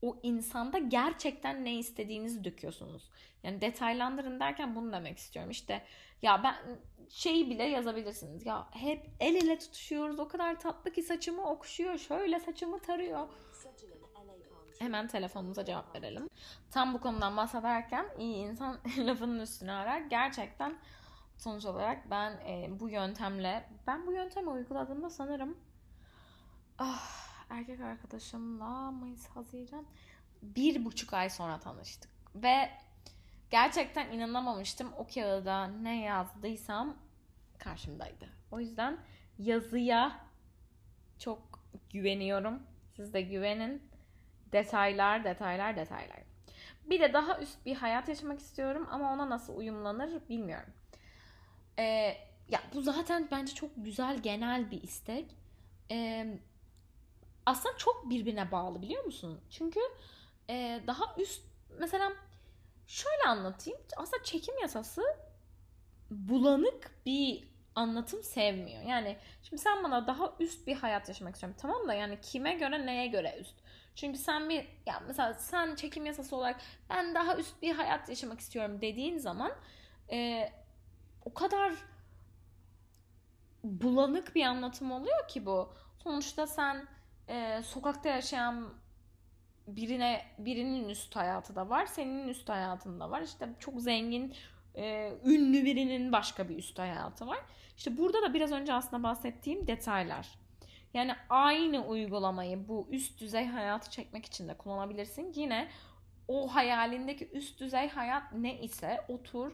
[0.02, 3.10] o insanda gerçekten ne istediğinizi döküyorsunuz.
[3.44, 5.52] Yani detaylandırın derken bunu demek istiyorum.
[5.52, 5.84] İşte
[6.22, 6.56] ya ben
[7.10, 8.46] şeyi bile yazabilirsiniz.
[8.46, 10.20] Ya hep el ele tutuşuyoruz.
[10.20, 11.98] O kadar tatlı ki saçımı okşuyor.
[11.98, 13.28] Şöyle saçımı tarıyor.
[14.82, 16.30] Hemen telefonumuza cevap verelim.
[16.72, 20.00] Tam bu konudan bahsederken iyi insan lafının üstüne arar.
[20.00, 20.78] Gerçekten
[21.38, 25.58] sonuç olarak ben e, bu yöntemle ben bu yöntemi uyguladığımda sanırım
[26.78, 29.86] ah, erkek arkadaşımla Mayıs Haziran
[30.42, 32.12] bir buçuk ay sonra tanıştık.
[32.36, 32.70] Ve
[33.50, 34.94] gerçekten inanamamıştım.
[34.98, 36.98] O kağıda ne yazdıysam
[37.58, 38.30] karşımdaydı.
[38.52, 38.98] O yüzden
[39.40, 40.20] yazıya
[41.20, 42.64] çok güveniyorum.
[42.96, 43.91] Siz de güvenin.
[44.54, 46.20] Detaylar, detaylar, detaylar.
[46.86, 50.74] Bir de daha üst bir hayat yaşamak istiyorum ama ona nasıl uyumlanır bilmiyorum.
[51.80, 52.18] Ee,
[52.50, 55.36] ya bu zaten bence çok güzel genel bir istek.
[55.92, 56.40] Ee,
[57.46, 59.42] aslında çok birbirine bağlı biliyor musun?
[59.50, 59.80] Çünkü
[60.50, 61.44] e, daha üst
[61.80, 62.14] mesela
[62.88, 63.80] şöyle anlatayım.
[63.98, 65.04] Aslında çekim yasası
[66.12, 68.82] bulanık bir anlatım sevmiyor.
[68.84, 71.58] Yani şimdi sen bana daha üst bir hayat yaşamak istiyorum.
[71.62, 73.56] Tamam da yani kime göre neye göre üst?
[73.96, 78.40] Çünkü sen bir ya mesela sen çekim yasası olarak ben daha üst bir hayat yaşamak
[78.40, 79.52] istiyorum dediğin zaman
[80.12, 80.50] e,
[81.26, 81.74] o kadar
[83.64, 85.74] bulanık bir anlatım oluyor ki bu.
[86.04, 86.88] Sonuçta sen
[87.28, 88.74] e, sokakta yaşayan
[89.68, 93.22] birine birinin üst hayatı da var, senin üst hayatın da var.
[93.22, 94.34] İşte çok zengin,
[94.76, 97.40] e, ünlü birinin başka bir üst hayatı var.
[97.78, 100.41] İşte burada da biraz önce aslında bahsettiğim detaylar.
[100.94, 105.34] Yani aynı uygulamayı bu üst düzey hayatı çekmek için de kullanabilirsin.
[105.36, 105.68] Yine
[106.28, 109.52] o hayalindeki üst düzey hayat ne ise otur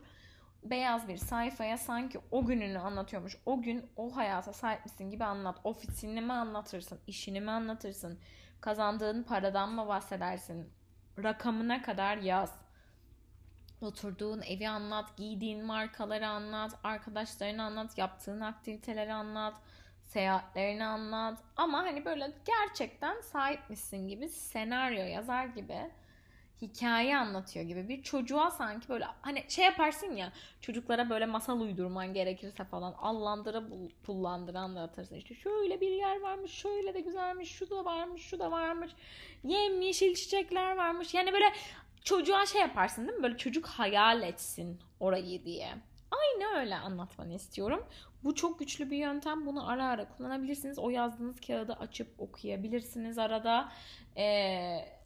[0.63, 3.37] beyaz bir sayfaya sanki o gününü anlatıyormuş.
[3.45, 5.59] O gün o hayata sahip misin gibi anlat.
[5.63, 8.19] Ofisini mi anlatırsın, işini mi anlatırsın,
[8.61, 10.69] kazandığın paradan mı bahsedersin,
[11.23, 12.55] rakamına kadar yaz.
[13.81, 19.61] Oturduğun evi anlat, giydiğin markaları anlat, arkadaşlarını anlat, yaptığın aktiviteleri anlat,
[20.07, 21.39] seyahatlerini anlat.
[21.57, 25.91] Ama hani böyle gerçekten sahipmişsin gibi senaryo yazar gibi
[26.61, 27.89] hikaye anlatıyor gibi.
[27.89, 33.63] Bir çocuğa sanki böyle hani şey yaparsın ya çocuklara böyle masal uydurman gerekirse falan allandıra
[34.03, 38.51] pullandıra anlatırsın işte şöyle bir yer varmış şöyle de güzelmiş şu da varmış şu da
[38.51, 38.91] varmış
[39.43, 41.13] yemyeşil çiçekler varmış.
[41.13, 41.53] Yani böyle
[42.03, 43.23] çocuğa şey yaparsın değil mi?
[43.23, 45.75] Böyle çocuk hayal etsin orayı diye
[46.11, 47.87] aynı öyle anlatmanı istiyorum
[48.23, 53.71] bu çok güçlü bir yöntem bunu ara ara kullanabilirsiniz o yazdığınız kağıdı açıp okuyabilirsiniz arada
[54.15, 54.97] eee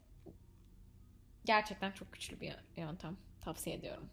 [1.44, 3.16] Gerçekten çok güçlü bir yöntem.
[3.40, 4.10] Tavsiye ediyorum.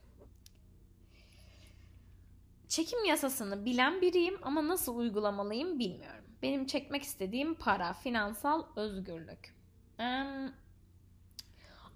[2.68, 6.26] Çekim yasasını bilen biriyim ama nasıl uygulamalıyım bilmiyorum.
[6.42, 9.56] Benim çekmek istediğim para, finansal özgürlük.
[10.00, 10.26] Ee,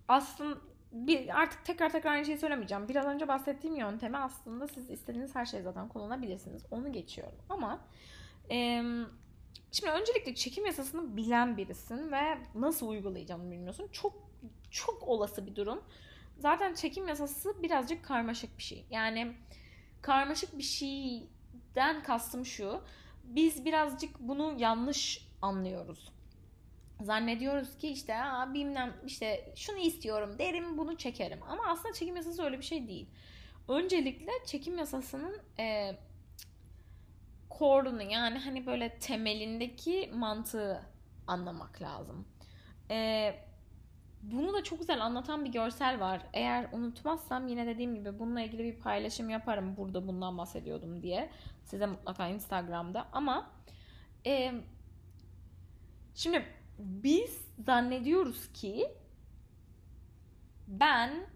[0.08, 0.58] aslında
[0.93, 2.89] bir, artık tekrar tekrar aynı şeyi söylemeyeceğim.
[2.89, 6.63] Biraz önce bahsettiğim yöntemi aslında siz istediğiniz her şeyi zaten kullanabilirsiniz.
[6.71, 7.38] Onu geçiyorum.
[7.49, 7.79] Ama
[8.51, 8.84] e,
[9.71, 13.88] şimdi öncelikle çekim yasasını bilen birisin ve nasıl uygulayacağını bilmiyorsun.
[13.91, 14.13] Çok
[14.71, 15.84] çok olası bir durum.
[16.38, 18.86] Zaten çekim yasası birazcık karmaşık bir şey.
[18.89, 19.34] Yani
[20.01, 22.82] karmaşık bir şeyden kastım şu.
[23.23, 26.12] Biz birazcık bunu yanlış anlıyoruz.
[27.01, 31.39] Zannediyoruz ki işte Aa, bilmem işte şunu istiyorum derim bunu çekerim.
[31.49, 33.10] Ama aslında çekim yasası öyle bir şey değil.
[33.67, 35.97] Öncelikle çekim yasasının e,
[37.60, 40.82] core'unu yani hani böyle temelindeki mantığı
[41.27, 42.27] anlamak lazım.
[42.91, 43.34] E,
[44.23, 46.21] bunu da çok güzel anlatan bir görsel var.
[46.34, 49.77] Eğer unutmazsam yine dediğim gibi bununla ilgili bir paylaşım yaparım.
[49.77, 51.29] Burada bundan bahsediyordum diye.
[51.63, 53.08] Size mutlaka Instagram'da.
[53.12, 53.51] Ama
[54.25, 54.53] e,
[56.15, 56.45] şimdi
[56.79, 58.88] biz zannediyoruz ki
[60.67, 61.27] ben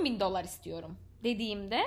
[0.00, 1.82] 10 bin dolar istiyorum dediğimde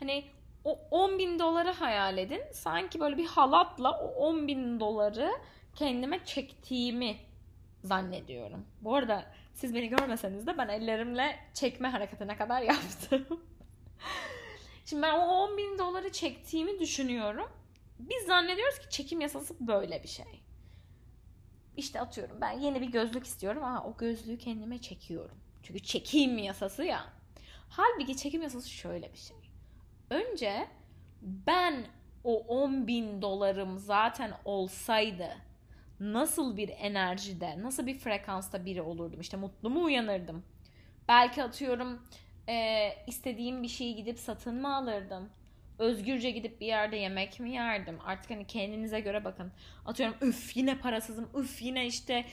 [0.00, 0.24] hani
[0.64, 2.42] o 10 bin doları hayal edin.
[2.52, 5.32] Sanki böyle bir halatla o 10 bin doları
[5.74, 7.16] kendime çektiğimi
[7.84, 8.66] zannediyorum.
[8.80, 9.24] Bu arada
[9.54, 13.40] siz beni görmeseniz de ben ellerimle çekme hareketine kadar yaptım.
[14.84, 17.48] Şimdi ben o 10 bin doları çektiğimi düşünüyorum.
[17.98, 20.42] Biz zannediyoruz ki çekim yasası böyle bir şey.
[21.78, 23.64] İşte atıyorum ben yeni bir gözlük istiyorum.
[23.64, 25.38] Aa o gözlüğü kendime çekiyorum.
[25.62, 27.04] Çünkü çekim yasası ya.
[27.68, 29.36] Halbuki çekim yasası şöyle bir şey.
[30.10, 30.68] Önce
[31.22, 31.86] ben
[32.24, 35.28] o 10 bin dolarım zaten olsaydı
[36.00, 39.20] nasıl bir enerjide, nasıl bir frekansta biri olurdum?
[39.20, 40.44] İşte mutlu mu uyanırdım?
[41.08, 42.02] Belki atıyorum
[42.48, 45.30] e, istediğim bir şeyi gidip satın mı alırdım?
[45.78, 47.98] Özgürce gidip bir yerde yemek mi yerdim?
[48.04, 49.52] Artık hani kendinize göre bakın.
[49.86, 52.24] Atıyorum üf yine parasızım, üf yine işte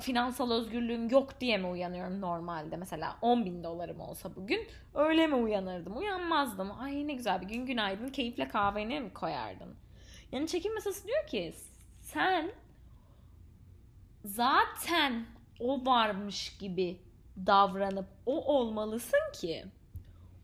[0.00, 2.76] finansal özgürlüğüm yok diye mi uyanıyorum normalde?
[2.76, 5.96] Mesela 10 bin dolarım olsa bugün öyle mi uyanırdım?
[5.96, 6.72] Uyanmazdım.
[6.80, 9.74] Ay ne güzel bir gün günaydın keyifle kahveni mi koyardın?
[10.32, 11.54] Yani çekim masası diyor ki
[12.00, 12.50] sen
[14.24, 15.26] zaten
[15.60, 16.98] o varmış gibi
[17.46, 19.64] davranıp o olmalısın ki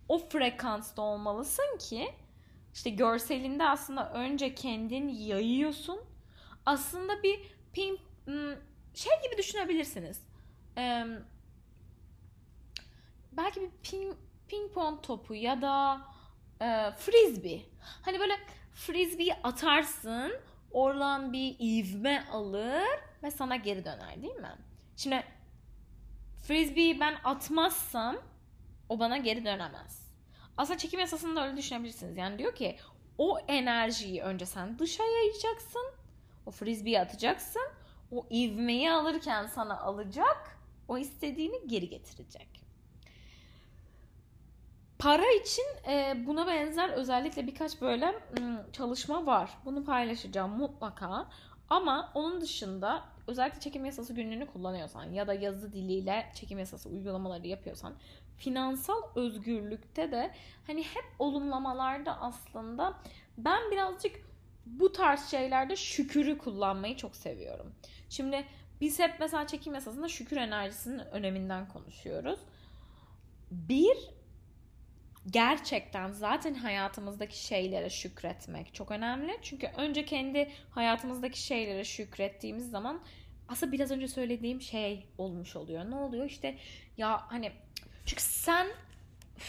[0.09, 2.09] o frekansta olmalısın ki
[2.75, 6.01] işte görselinde aslında önce kendin yayıyorsun.
[6.67, 7.41] Aslında bir
[7.73, 8.55] ping hmm,
[8.95, 10.23] şey gibi düşünebilirsiniz.
[10.79, 11.05] Ee,
[13.33, 14.15] belki bir ping,
[14.49, 16.01] ping pong topu ya da
[16.61, 17.63] e, frisbee.
[18.03, 18.35] Hani böyle
[18.75, 20.33] frisbee atarsın,
[20.73, 22.89] oradan bir ivme alır
[23.23, 24.57] ve sana geri döner değil mi?
[24.97, 25.25] Şimdi
[26.47, 28.17] frisbee'yi ben atmazsam
[28.89, 30.10] o bana geri dönemez.
[30.61, 32.17] Aslında çekim yasasını da öyle düşünebilirsiniz.
[32.17, 32.77] Yani diyor ki
[33.19, 35.93] o enerjiyi önce sen dışa yayacaksın.
[36.47, 37.63] O frisbee'yi atacaksın.
[38.13, 40.59] O ivmeyi alırken sana alacak.
[40.89, 42.49] O istediğini geri getirecek.
[44.99, 48.15] Para için e, buna benzer özellikle birkaç böyle
[48.73, 49.51] çalışma var.
[49.65, 51.29] Bunu paylaşacağım mutlaka.
[51.71, 57.47] Ama onun dışında özellikle çekim yasası günlüğünü kullanıyorsan ya da yazı diliyle çekim yasası uygulamaları
[57.47, 57.95] yapıyorsan
[58.41, 60.31] finansal özgürlükte de
[60.67, 62.95] hani hep olumlamalarda aslında
[63.39, 64.17] ben birazcık
[64.67, 67.75] bu tarz şeylerde şükürü kullanmayı çok seviyorum.
[68.09, 68.45] Şimdi
[68.81, 72.41] biz hep mesela çekim yasasında şükür enerjisinin öneminden konuşuyoruz.
[73.51, 73.97] Bir
[75.27, 79.39] gerçekten zaten hayatımızdaki şeylere şükretmek çok önemli.
[79.43, 83.03] Çünkü önce kendi hayatımızdaki şeylere şükrettiğimiz zaman
[83.49, 85.91] aslında biraz önce söylediğim şey olmuş oluyor.
[85.91, 86.25] Ne oluyor?
[86.25, 86.59] İşte
[86.97, 87.53] ya hani
[88.07, 88.67] çünkü sen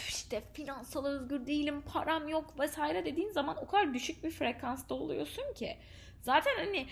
[0.08, 5.54] işte finansal özgür değilim, param yok vesaire dediğin zaman o kadar düşük bir frekansta oluyorsun
[5.54, 5.76] ki.
[6.22, 6.86] Zaten hani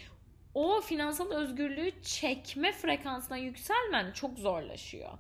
[0.55, 5.11] o finansal özgürlüğü çekme frekansına yükselmen çok zorlaşıyor.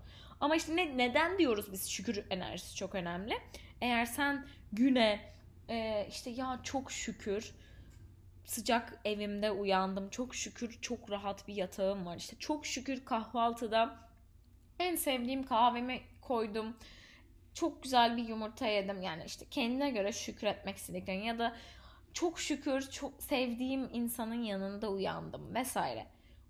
[0.40, 3.34] Ama işte ne, neden diyoruz biz şükür enerjisi çok önemli.
[3.80, 5.20] Eğer sen güne
[5.68, 7.54] e, işte ya çok şükür
[8.44, 10.10] sıcak evimde uyandım.
[10.10, 12.16] Çok şükür çok rahat bir yatağım var.
[12.16, 13.96] İşte çok şükür kahvaltıda
[14.78, 16.76] en sevdiğim kahvemi koydum.
[17.54, 19.02] Çok güzel bir yumurta yedim.
[19.02, 21.56] Yani işte kendine göre şükretmek istediklerin ya da
[22.12, 26.06] çok şükür çok sevdiğim insanın yanında uyandım vesaire.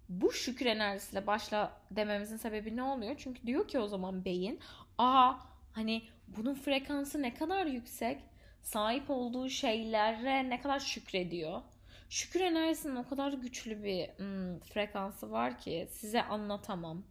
[0.08, 3.14] Bu şükür enerjisiyle başla dememizin sebebi ne oluyor?
[3.18, 4.60] Çünkü diyor ki o zaman beyin,
[4.98, 5.34] aa
[5.72, 8.18] hani bunun frekansı ne kadar yüksek,
[8.62, 11.62] sahip olduğu şeylere ne kadar şükrediyor.
[12.10, 17.02] Şükür enerjisinin o kadar güçlü bir hmm, frekansı var ki size anlatamam.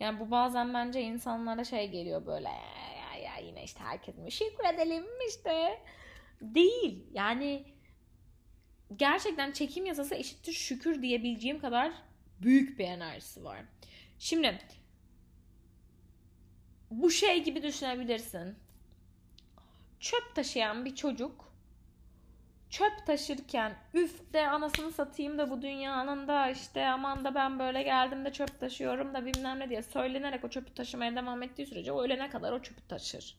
[0.00, 5.04] Yani bu bazen bence insanlara şey geliyor böyle ya, ya yine işte herkes şükür edelim
[5.28, 5.82] işte.
[6.40, 7.06] Değil.
[7.12, 7.64] Yani
[8.96, 11.92] gerçekten çekim yasası eşittir şükür diyebileceğim kadar
[12.40, 13.60] büyük bir enerjisi var.
[14.18, 14.58] Şimdi
[16.90, 18.56] bu şey gibi düşünebilirsin.
[20.00, 21.51] Çöp taşıyan bir çocuk
[22.72, 27.82] çöp taşırken üf de anasını satayım da bu dünyanın da işte aman da ben böyle
[27.82, 31.92] geldim de çöp taşıyorum da bilmem ne diye söylenerek o çöpü taşımaya devam ettiği sürece
[31.92, 33.36] o ölene kadar o çöpü taşır.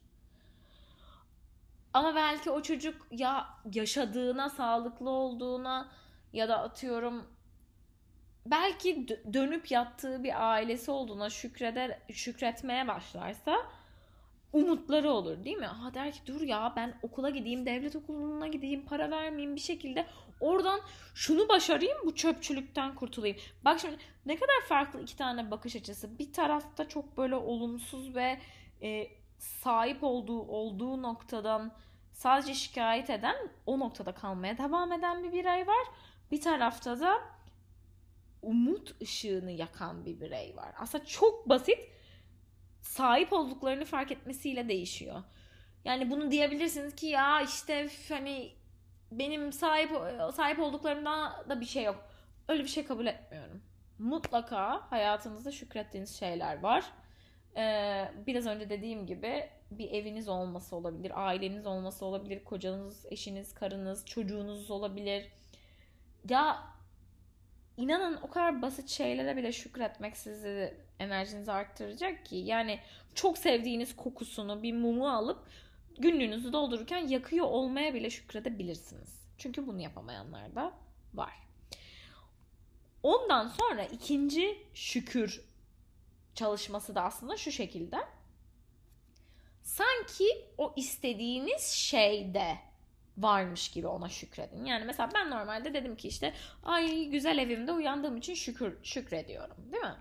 [1.92, 5.88] Ama belki o çocuk ya yaşadığına, sağlıklı olduğuna
[6.32, 7.26] ya da atıyorum
[8.46, 13.56] belki dönüp yattığı bir ailesi olduğuna şükreder şükretmeye başlarsa
[14.54, 15.66] umutları olur değil mi?
[15.66, 20.06] Ha der ki dur ya ben okula gideyim, devlet okuluna gideyim, para vermeyeyim bir şekilde
[20.40, 20.80] oradan
[21.14, 23.36] şunu başarayım bu çöpçülükten kurtulayım.
[23.64, 26.18] Bak şimdi ne kadar farklı iki tane bakış açısı.
[26.18, 28.38] Bir tarafta çok böyle olumsuz ve
[28.82, 31.72] e, sahip olduğu olduğu noktadan
[32.12, 33.36] sadece şikayet eden
[33.66, 35.86] o noktada kalmaya devam eden bir birey var.
[36.30, 37.20] Bir tarafta da
[38.42, 40.74] umut ışığını yakan bir birey var.
[40.78, 41.93] Aslında çok basit
[42.84, 45.22] sahip olduklarını fark etmesiyle değişiyor.
[45.84, 48.52] Yani bunu diyebilirsiniz ki ya işte hani
[49.12, 49.90] benim sahip
[50.34, 52.04] sahip olduklarımda da bir şey yok.
[52.48, 53.62] Öyle bir şey kabul etmiyorum.
[53.98, 56.84] Mutlaka hayatınızda şükrettiğiniz şeyler var.
[57.56, 64.06] Ee, biraz önce dediğim gibi bir eviniz olması olabilir, aileniz olması olabilir, kocanız, eşiniz, karınız,
[64.06, 65.32] çocuğunuz olabilir.
[66.28, 66.62] Ya
[67.76, 72.36] inanın o kadar basit şeylere bile şükretmek sizi enerjinizi arttıracak ki.
[72.36, 72.80] Yani
[73.14, 75.48] çok sevdiğiniz kokusunu bir mumu alıp
[75.98, 79.24] günlüğünüzü doldururken yakıyor olmaya bile şükredebilirsiniz.
[79.38, 80.72] Çünkü bunu yapamayanlar da
[81.14, 81.34] var.
[83.02, 85.44] Ondan sonra ikinci şükür
[86.34, 87.96] çalışması da aslında şu şekilde.
[89.62, 90.24] Sanki
[90.58, 92.58] o istediğiniz şeyde
[93.18, 94.64] varmış gibi ona şükredin.
[94.64, 99.82] Yani mesela ben normalde dedim ki işte ay güzel evimde uyandığım için şükür şükrediyorum değil
[99.82, 99.96] mi?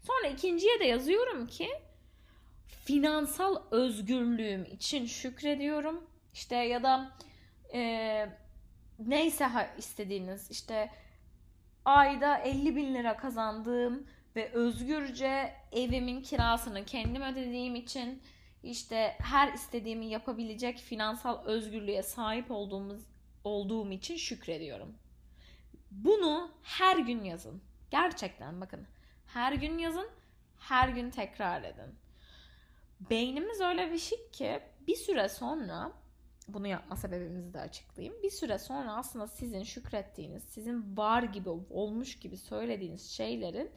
[0.00, 1.68] Sonra ikinciye de yazıyorum ki
[2.84, 6.06] finansal özgürlüğüm için şükrediyorum.
[6.34, 7.16] İşte ya da
[7.74, 8.28] e,
[8.98, 10.90] neyse istediğiniz işte
[11.84, 18.22] ayda 50 bin lira kazandığım ve özgürce evimin kirasını kendim ödediğim için
[18.62, 23.02] işte her istediğimi yapabilecek finansal özgürlüğe sahip olduğumuz
[23.44, 24.94] olduğum için şükrediyorum.
[25.90, 27.62] Bunu her gün yazın.
[27.90, 28.86] Gerçekten bakın.
[29.34, 30.08] Her gün yazın,
[30.58, 31.94] her gün tekrar edin.
[33.00, 35.92] Beynimiz öyle bir şey ki bir süre sonra
[36.48, 38.22] bunu yapma sebebimizi de açıklayayım.
[38.22, 43.70] Bir süre sonra aslında sizin şükrettiğiniz, sizin var gibi olmuş gibi söylediğiniz şeylerin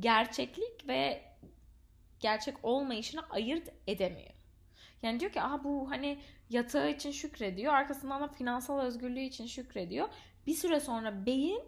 [0.00, 1.22] gerçeklik ve
[2.20, 4.34] gerçek olmayışını ayırt edemiyor.
[5.02, 7.74] Yani diyor ki aha bu hani yatağı için şükrediyor.
[7.74, 10.08] Arkasından da finansal özgürlüğü için şükrediyor.
[10.46, 11.62] Bir süre sonra beyin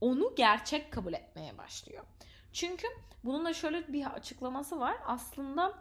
[0.00, 2.04] onu gerçek kabul etmeye başlıyor.
[2.56, 2.86] Çünkü
[3.24, 4.96] bunun da şöyle bir açıklaması var.
[5.06, 5.78] Aslında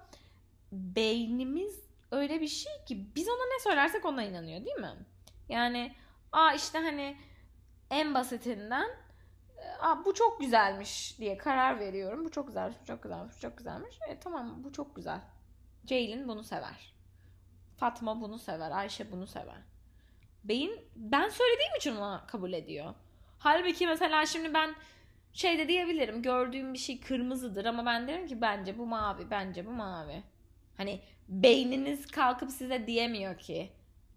[0.71, 4.95] beynimiz öyle bir şey ki biz ona ne söylersek ona inanıyor değil mi?
[5.49, 5.95] Yani
[6.31, 7.17] aa işte hani
[7.89, 8.89] en basitinden
[9.79, 12.25] aa bu çok güzelmiş diye karar veriyorum.
[12.25, 13.99] Bu çok güzelmiş, bu çok güzelmiş, bu çok güzelmiş.
[14.09, 15.21] E tamam bu çok güzel.
[15.85, 16.93] Ceylin bunu sever.
[17.77, 19.61] Fatma bunu sever, Ayşe bunu sever.
[20.43, 22.93] Beyin ben söylediğim için ona kabul ediyor.
[23.39, 24.75] Halbuki mesela şimdi ben
[25.35, 26.21] şey de diyebilirim.
[26.21, 30.23] Gördüğüm bir şey kırmızıdır ama ben derim ki bence bu mavi, bence bu mavi.
[30.77, 33.71] Hani beyniniz kalkıp size diyemiyor ki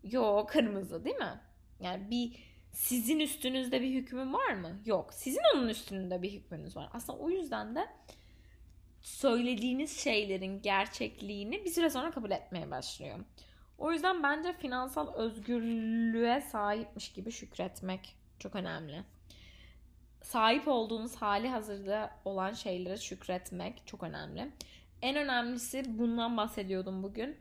[0.04, 1.40] yo kırmızı değil mi?
[1.80, 2.32] Yani bir
[2.72, 4.80] sizin üstünüzde bir hükmü var mı?
[4.86, 5.14] Yok.
[5.14, 6.88] Sizin onun üstünde bir hükmünüz var.
[6.92, 7.86] Aslında o yüzden de
[9.00, 13.18] söylediğiniz şeylerin gerçekliğini bir süre sonra kabul etmeye başlıyor.
[13.78, 19.04] O yüzden bence finansal özgürlüğe sahipmiş gibi şükretmek çok önemli.
[20.28, 24.52] Sahip olduğunuz hali hazırda olan şeylere şükretmek çok önemli.
[25.02, 27.36] En önemlisi bundan bahsediyordum bugün.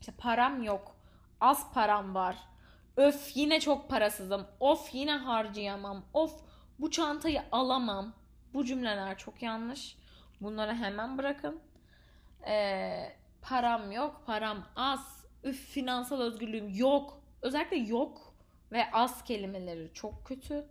[0.00, 0.96] İşte param yok.
[1.40, 2.36] Az param var.
[2.96, 4.46] Öf yine çok parasızım.
[4.60, 6.04] Of yine harcayamam.
[6.14, 6.40] Of
[6.78, 8.14] bu çantayı alamam.
[8.54, 9.96] Bu cümleler çok yanlış.
[10.40, 11.60] Bunları hemen bırakın.
[12.46, 13.12] Ee,
[13.42, 15.26] param yok, param az.
[15.44, 17.20] Üf finansal özgürlüğüm yok.
[17.42, 18.34] Özellikle yok
[18.72, 20.66] ve az kelimeleri çok kötü.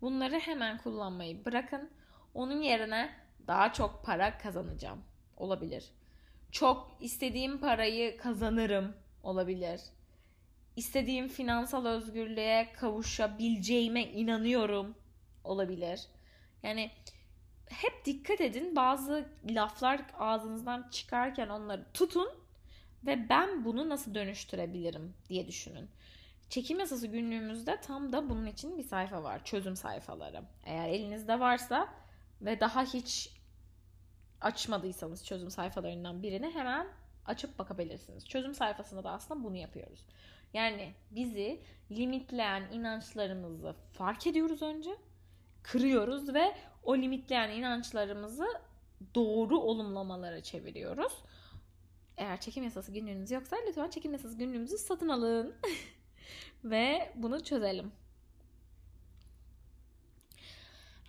[0.00, 1.90] Bunları hemen kullanmayı bırakın.
[2.34, 3.10] Onun yerine
[3.46, 5.02] daha çok para kazanacağım
[5.36, 5.84] olabilir.
[6.52, 9.80] Çok istediğim parayı kazanırım olabilir.
[10.76, 14.94] İstediğim finansal özgürlüğe kavuşabileceğime inanıyorum
[15.44, 16.00] olabilir.
[16.62, 16.90] Yani
[17.68, 22.28] hep dikkat edin bazı laflar ağzınızdan çıkarken onları tutun
[23.06, 25.90] ve ben bunu nasıl dönüştürebilirim diye düşünün.
[26.48, 29.44] Çekim yasası günlüğümüzde tam da bunun için bir sayfa var.
[29.44, 30.42] Çözüm sayfaları.
[30.64, 31.88] Eğer elinizde varsa
[32.40, 33.32] ve daha hiç
[34.40, 36.86] açmadıysanız çözüm sayfalarından birini hemen
[37.26, 38.28] açıp bakabilirsiniz.
[38.28, 40.04] Çözüm sayfasında da aslında bunu yapıyoruz.
[40.54, 44.90] Yani bizi limitleyen inançlarımızı fark ediyoruz önce.
[45.62, 48.46] Kırıyoruz ve o limitleyen inançlarımızı
[49.14, 51.12] doğru olumlamalara çeviriyoruz.
[52.16, 55.54] Eğer çekim yasası günlüğünüz yoksa lütfen çekim yasası günlüğümüzü satın alın.
[56.64, 57.92] ve bunu çözelim.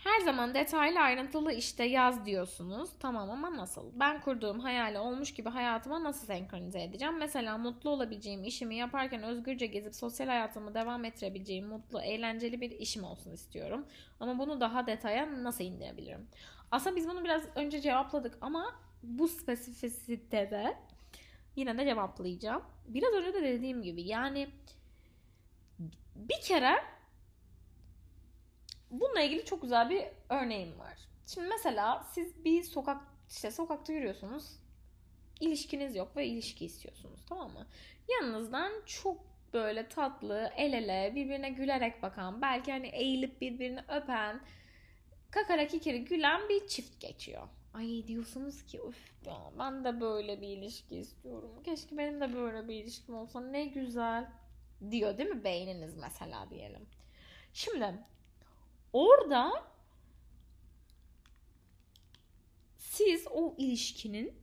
[0.04, 2.90] Her zaman detaylı ayrıntılı işte yaz diyorsunuz.
[3.00, 3.92] Tamam ama nasıl?
[4.00, 7.18] Ben kurduğum hayali olmuş gibi hayatıma nasıl senkronize edeceğim?
[7.18, 13.04] Mesela mutlu olabileceğim işimi yaparken özgürce gezip sosyal hayatımı devam ettirebileceğim mutlu, eğlenceli bir işim
[13.04, 13.86] olsun istiyorum.
[14.20, 16.28] Ama bunu daha detaya nasıl indirebilirim?
[16.72, 20.78] Aslında biz bunu biraz önce cevapladık ama bu spesifisitede
[21.56, 22.64] yine de cevaplayacağım.
[22.88, 24.50] Biraz önce de dediğim gibi yani
[26.20, 26.84] bir kere
[28.92, 30.98] bununla ilgili çok güzel bir örneğim var.
[31.28, 34.60] Şimdi mesela siz bir sokak işte sokakta yürüyorsunuz.
[35.40, 37.68] ilişkiniz yok ve ilişki istiyorsunuz tamam mı?
[38.10, 39.18] Yanınızdan çok
[39.54, 44.42] böyle tatlı, el ele, birbirine gülerek bakan, belki hani eğilip birbirini öpen,
[45.32, 47.48] kakara kikiri gülen bir çift geçiyor.
[47.74, 51.52] Ay diyorsunuz ki üf ya ben de böyle bir ilişki istiyorum.
[51.64, 54.28] Keşke benim de böyle bir ilişkim olsa ne güzel
[54.92, 56.86] diyor değil mi beyniniz mesela diyelim.
[57.54, 57.94] Şimdi
[58.94, 59.64] orada
[62.78, 64.34] siz o ilişkinin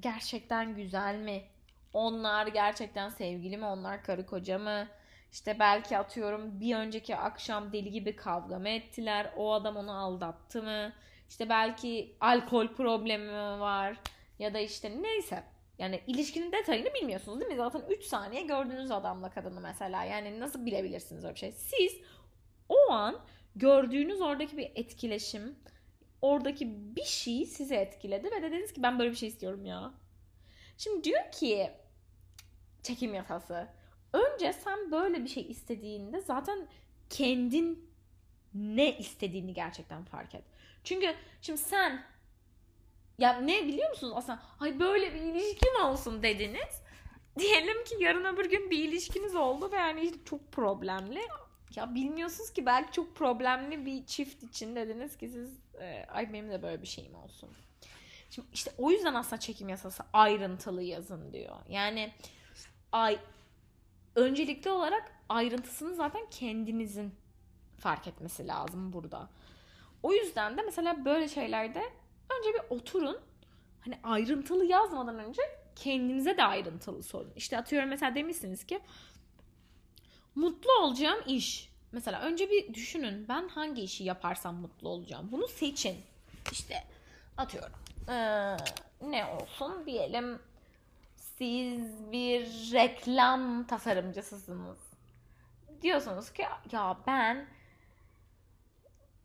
[0.00, 1.44] gerçekten güzel mi?
[1.92, 3.64] Onlar gerçekten sevgili mi?
[3.64, 4.88] Onlar karı koca mı?
[5.32, 9.32] İşte belki atıyorum bir önceki akşam deli gibi kavga mı ettiler?
[9.36, 10.92] O adam onu aldattı mı?
[11.28, 13.96] İşte belki alkol problemi var
[14.38, 15.44] ya da işte neyse.
[15.78, 17.56] Yani ilişkinin detayını bilmiyorsunuz değil mi?
[17.56, 20.04] Zaten 3 saniye gördüğünüz adamla kadını mesela.
[20.04, 21.52] Yani nasıl bilebilirsiniz öyle bir şey?
[21.52, 22.00] Siz
[22.68, 23.20] o an
[23.56, 25.56] gördüğünüz oradaki bir etkileşim,
[26.22, 29.94] oradaki bir şey sizi etkiledi ve dediniz ki ben böyle bir şey istiyorum ya.
[30.78, 31.70] Şimdi diyor ki
[32.82, 33.68] çekim yasası.
[34.12, 36.68] Önce sen böyle bir şey istediğinde zaten
[37.10, 37.90] kendin
[38.54, 40.44] ne istediğini gerçekten fark et.
[40.84, 42.04] Çünkü şimdi sen
[43.18, 46.82] ya ne biliyor musunuz aslında ay böyle bir ilişkin olsun dediniz.
[47.38, 51.20] Diyelim ki yarın öbür gün bir ilişkiniz oldu ve yani çok problemli.
[51.76, 56.50] Ya bilmiyorsunuz ki belki çok problemli bir çift için dediniz ki siz e, ay benim
[56.50, 57.48] de böyle bir şeyim olsun.
[58.30, 61.56] Şimdi işte o yüzden aslında çekim yasası ayrıntılı yazın diyor.
[61.68, 62.12] Yani
[62.92, 63.18] ay
[64.14, 67.14] öncelikli olarak ayrıntısını zaten kendinizin
[67.78, 69.28] fark etmesi lazım burada.
[70.02, 71.82] O yüzden de mesela böyle şeylerde
[72.38, 73.18] önce bir oturun.
[73.80, 75.42] Hani ayrıntılı yazmadan önce
[75.76, 77.32] kendinize de ayrıntılı sorun.
[77.36, 78.80] İşte atıyorum mesela demişsiniz ki
[80.34, 81.72] mutlu olacağım iş.
[81.92, 85.28] Mesela önce bir düşünün ben hangi işi yaparsam mutlu olacağım.
[85.32, 85.96] Bunu seçin.
[86.52, 86.84] işte
[87.36, 87.72] atıyorum
[88.08, 88.56] ee,
[89.00, 90.38] ne olsun diyelim
[91.16, 94.78] siz bir reklam tasarımcısısınız.
[95.82, 97.48] Diyorsunuz ki ya ben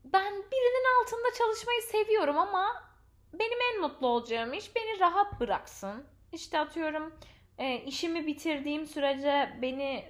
[0.05, 2.90] ben birinin altında çalışmayı seviyorum ama
[3.33, 6.03] benim en mutlu olacağım iş beni rahat bıraksın.
[6.31, 7.13] İşte atıyorum
[7.57, 10.05] e, işimi bitirdiğim sürece beni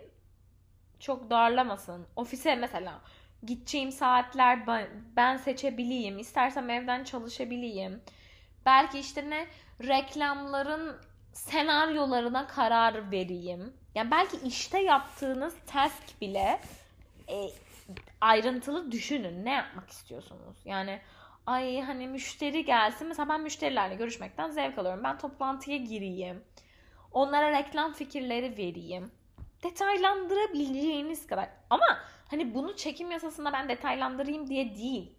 [1.00, 2.08] çok darlamasın.
[2.16, 3.02] Ofise mesela
[3.44, 4.68] gideceğim saatler
[5.16, 6.20] ben seçebileyim.
[6.20, 8.02] İstersem evden çalışabileyim.
[8.66, 9.48] Belki işte ne
[9.88, 10.98] reklamların
[11.34, 13.74] senaryolarına karar vereyim.
[13.96, 16.62] Yani belki işte yaptığınız task bile
[17.30, 17.36] e,
[18.22, 19.46] ayrıntılı düşünün.
[19.46, 20.58] Ne yapmak istiyorsunuz?
[20.66, 21.02] Yani
[21.46, 23.08] ay hani müşteri gelsin.
[23.08, 25.04] Mesela ben müşterilerle görüşmekten zevk alıyorum.
[25.04, 26.44] Ben toplantıya gireyim.
[27.12, 29.12] Onlara reklam fikirleri vereyim.
[29.64, 31.50] Detaylandırabileceğiniz kadar.
[31.70, 35.16] Ama hani bunu çekim yasasında ben detaylandırayım diye değil.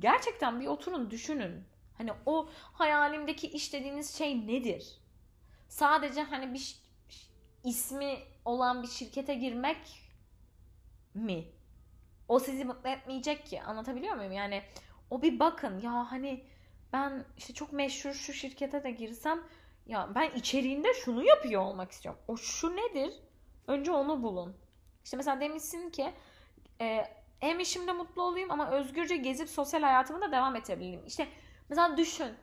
[0.00, 1.64] Gerçekten bir oturun düşünün.
[1.98, 5.00] Hani o hayalimdeki iş dediğiniz şey nedir?
[5.68, 6.76] Sadece hani bir
[7.64, 10.10] ismi olan bir şirkete girmek
[11.14, 11.44] mi?
[12.28, 13.62] O sizi mutlu etmeyecek ki.
[13.62, 14.32] Anlatabiliyor muyum?
[14.32, 14.62] Yani
[15.10, 16.44] o bir bakın ya hani
[16.92, 19.40] ben işte çok meşhur şu şirkete de girsem
[19.86, 22.20] ya ben içeriğinde şunu yapıyor olmak istiyorum.
[22.28, 23.14] O şu nedir?
[23.66, 24.56] Önce onu bulun.
[25.04, 26.12] İşte mesela demişsin ki
[26.80, 27.04] e,
[27.40, 31.06] hem işimde mutlu olayım ama özgürce gezip sosyal hayatımı da devam edebileyim.
[31.06, 31.28] İşte
[31.68, 32.34] mesela düşün.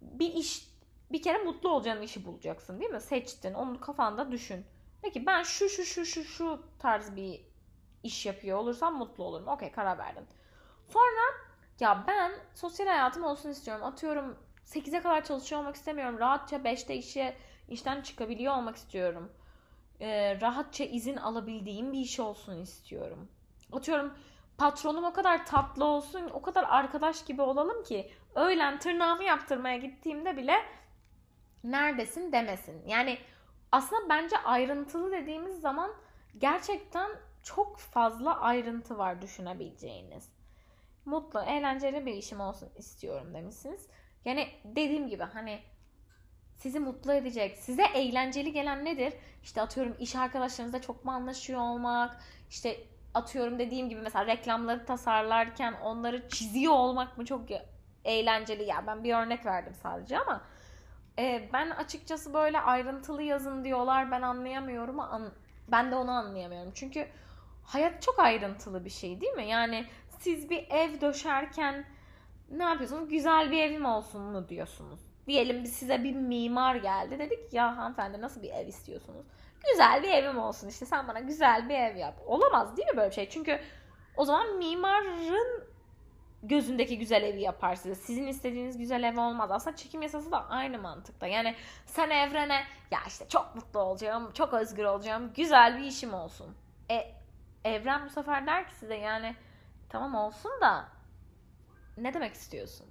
[0.00, 0.68] Bir iş
[1.12, 3.00] bir kere mutlu olacağın işi bulacaksın değil mi?
[3.00, 3.54] Seçtin.
[3.54, 4.66] Onu kafanda düşün.
[5.02, 7.40] Peki ben şu şu şu şu şu tarz bir
[8.02, 9.48] iş yapıyor olursam mutlu olurum.
[9.48, 10.26] Okey karar verdin.
[10.88, 11.51] Sonra
[11.82, 13.84] ya ben sosyal hayatım olsun istiyorum.
[13.84, 16.18] Atıyorum 8'e kadar çalışıyor olmak istemiyorum.
[16.18, 17.36] Rahatça 5'te işe
[17.68, 19.32] işten çıkabiliyor olmak istiyorum.
[20.00, 23.28] Ee, rahatça izin alabildiğim bir iş olsun istiyorum.
[23.72, 24.14] Atıyorum
[24.58, 30.36] patronum o kadar tatlı olsun, o kadar arkadaş gibi olalım ki öğlen tırnağımı yaptırmaya gittiğimde
[30.36, 30.54] bile
[31.64, 32.88] neredesin demesin.
[32.88, 33.18] Yani
[33.72, 35.90] aslında bence ayrıntılı dediğimiz zaman
[36.38, 37.10] gerçekten
[37.42, 40.41] çok fazla ayrıntı var düşünebileceğiniz.
[41.04, 43.88] Mutlu, eğlenceli bir işim olsun istiyorum demişsiniz.
[44.24, 45.60] Yani dediğim gibi hani
[46.56, 49.12] sizi mutlu edecek, size eğlenceli gelen nedir?
[49.42, 52.16] İşte atıyorum iş arkadaşlarınızla çok mu anlaşıyor olmak,
[52.50, 52.76] işte
[53.14, 57.48] atıyorum dediğim gibi mesela reklamları tasarlarken onları çiziyor olmak mı çok
[58.04, 58.64] eğlenceli.
[58.64, 60.42] Ya ben bir örnek verdim sadece ama
[61.18, 65.32] e, ben açıkçası böyle ayrıntılı yazın diyorlar ben anlayamıyorum an,
[65.68, 66.72] ben de onu anlayamıyorum.
[66.74, 67.08] Çünkü
[67.64, 69.46] hayat çok ayrıntılı bir şey değil mi?
[69.48, 69.86] Yani
[70.22, 71.84] siz bir ev döşerken
[72.50, 73.08] ne yapıyorsunuz?
[73.08, 75.00] Güzel bir evim olsun mu diyorsunuz.
[75.26, 77.18] Diyelim size bir mimar geldi.
[77.18, 79.26] Dedik ya hanımefendi nasıl bir ev istiyorsunuz?
[79.70, 82.14] Güzel bir evim olsun işte sen bana güzel bir ev yap.
[82.26, 83.28] Olamaz değil mi böyle bir şey?
[83.28, 83.60] Çünkü
[84.16, 85.64] o zaman mimarın
[86.42, 87.94] gözündeki güzel evi yapar size.
[87.94, 89.50] Sizin istediğiniz güzel ev olmaz.
[89.50, 91.26] Aslında çekim yasası da aynı mantıkta.
[91.26, 91.54] Yani
[91.86, 96.56] sen evrene ya işte çok mutlu olacağım, çok özgür olacağım, güzel bir işim olsun.
[96.90, 97.14] E
[97.64, 99.36] evren bu sefer der ki size yani
[99.92, 100.88] tamam olsun da
[101.96, 102.86] ne demek istiyorsun?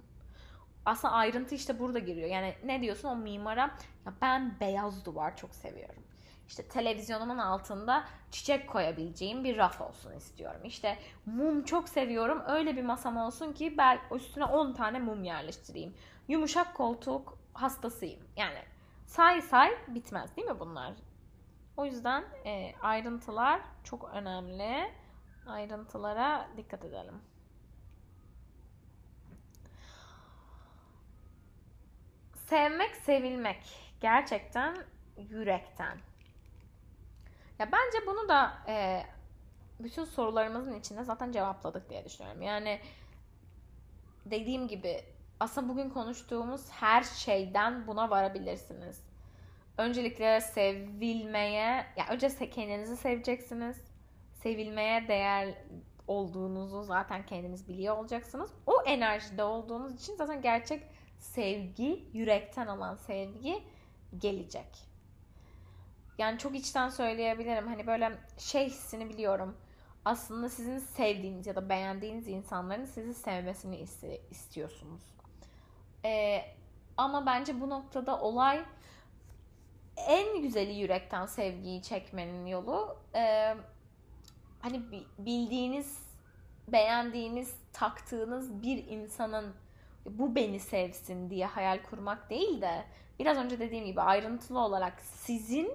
[0.84, 2.28] Aslında ayrıntı işte burada giriyor.
[2.28, 3.70] Yani ne diyorsun o mimara?
[4.06, 6.02] Ya ben beyaz duvar çok seviyorum
[6.52, 10.60] işte televizyonumun altında çiçek koyabileceğim bir raf olsun istiyorum.
[10.64, 12.42] İşte mum çok seviyorum.
[12.46, 15.94] Öyle bir masam olsun ki ben üstüne 10 tane mum yerleştireyim.
[16.28, 18.20] Yumuşak koltuk hastasıyım.
[18.36, 18.58] Yani
[19.06, 20.92] say say bitmez değil mi bunlar?
[21.76, 24.92] O yüzden e, ayrıntılar çok önemli.
[25.46, 27.14] Ayrıntılara dikkat edelim.
[32.34, 34.76] Sevmek, sevilmek gerçekten
[35.16, 35.98] yürekten.
[37.58, 39.06] Ya bence bunu da e,
[39.80, 42.42] bütün sorularımızın içinde zaten cevapladık diye düşünüyorum.
[42.42, 42.80] Yani
[44.26, 45.04] dediğim gibi
[45.40, 49.02] aslında bugün konuştuğumuz her şeyden buna varabilirsiniz.
[49.78, 53.91] Öncelikle sevilmeye, ya önce kendinizi seveceksiniz.
[54.42, 55.54] Sevilmeye değer
[56.08, 58.50] olduğunuzu zaten kendiniz biliyor olacaksınız.
[58.66, 60.82] O enerjide olduğunuz için zaten gerçek
[61.18, 63.62] sevgi, yürekten olan sevgi
[64.18, 64.92] gelecek
[66.18, 67.66] yani çok içten söyleyebilirim.
[67.66, 69.56] Hani böyle şey hissini biliyorum.
[70.04, 73.86] Aslında sizin sevdiğiniz ya da beğendiğiniz insanların sizi sevmesini
[74.30, 75.02] istiyorsunuz.
[76.04, 76.44] Ee,
[76.96, 78.64] ama bence bu noktada olay
[79.96, 83.54] en güzeli yürekten sevgiyi çekmenin yolu e,
[84.62, 84.82] hani
[85.18, 86.02] bildiğiniz,
[86.68, 89.54] beğendiğiniz, taktığınız bir insanın
[90.06, 92.84] bu beni sevsin diye hayal kurmak değil de
[93.18, 95.72] biraz önce dediğim gibi ayrıntılı olarak sizin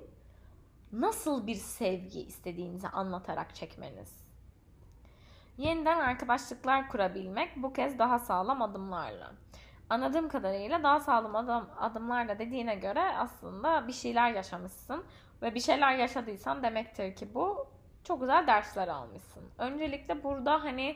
[0.92, 4.28] nasıl bir sevgi istediğinizi anlatarak çekmeniz.
[5.58, 9.32] Yeniden arkadaşlıklar kurabilmek bu kez daha sağlam adımlarla.
[9.90, 15.04] anladığım kadarıyla daha sağlam adım, adımlarla dediğine göre aslında bir şeyler yaşamışsın.
[15.42, 17.68] Ve bir şeyler yaşadıysan demektir ki bu
[18.08, 19.44] çok güzel dersler almışsın.
[19.58, 20.96] Öncelikle burada hani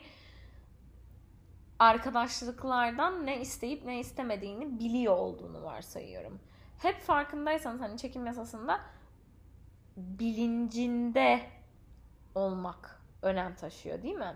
[1.80, 6.40] arkadaşlıklardan ne isteyip ne istemediğini biliyor olduğunu varsayıyorum.
[6.78, 8.80] Hep farkındaysanız hani çekim yasasında
[9.98, 11.42] bilincinde
[12.36, 14.36] olmak önem taşıyor değil mi?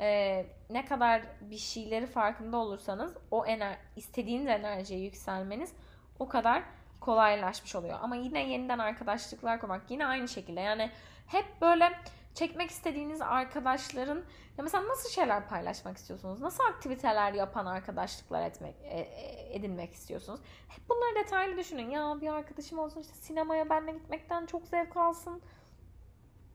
[0.00, 5.72] Ee, ne kadar bir şeyleri farkında olursanız o ener istediğiniz enerjiye yükselmeniz
[6.18, 6.62] o kadar
[7.00, 7.98] kolaylaşmış oluyor.
[8.02, 10.60] Ama yine yeniden arkadaşlıklar kurmak yine aynı şekilde.
[10.60, 10.90] Yani
[11.28, 11.92] hep böyle
[12.34, 14.24] çekmek istediğiniz arkadaşların
[14.58, 16.40] ya mesela nasıl şeyler paylaşmak istiyorsunuz?
[16.40, 20.40] Nasıl aktiviteler yapan arkadaşlıklar etmek e, e, edinmek istiyorsunuz?
[20.68, 21.90] Hep bunları detaylı düşünün.
[21.90, 25.42] Ya bir arkadaşım olsun işte sinemaya benle gitmekten çok zevk alsın.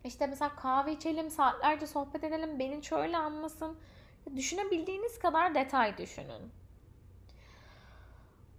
[0.04, 3.78] İşte mesela kahve içelim, saatlerce sohbet edelim, beni şöyle anlasın.
[4.36, 6.52] Düşünebildiğiniz kadar detay düşünün.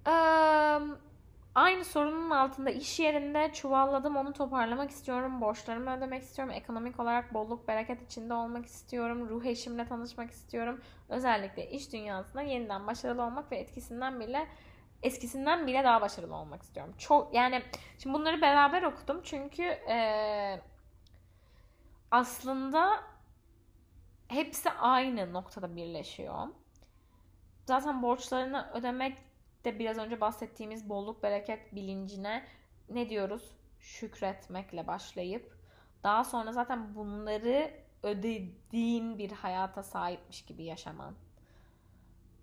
[0.07, 0.79] Ee,
[1.85, 5.41] Aynı sorunun altında iş yerinde çuvalladım onu toparlamak istiyorum.
[5.41, 6.55] Borçlarımı ödemek istiyorum.
[6.57, 9.28] Ekonomik olarak bolluk bereket içinde olmak istiyorum.
[9.28, 10.80] Ruh eşimle tanışmak istiyorum.
[11.09, 14.47] Özellikle iş dünyasında yeniden başarılı olmak ve etkisinden bile
[15.03, 16.95] eskisinden bile daha başarılı olmak istiyorum.
[16.99, 17.62] Çok yani
[17.99, 20.61] şimdi bunları beraber okudum çünkü ee,
[22.11, 23.01] aslında
[24.28, 26.49] hepsi aynı noktada birleşiyor.
[27.66, 29.18] Zaten borçlarını ödemek
[29.65, 32.45] de biraz önce bahsettiğimiz bolluk bereket bilincine
[32.89, 33.51] ne diyoruz?
[33.81, 35.57] Şükretmekle başlayıp
[36.03, 37.71] daha sonra zaten bunları
[38.03, 41.15] ödediğin bir hayata sahipmiş gibi yaşaman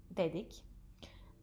[0.10, 0.64] dedik.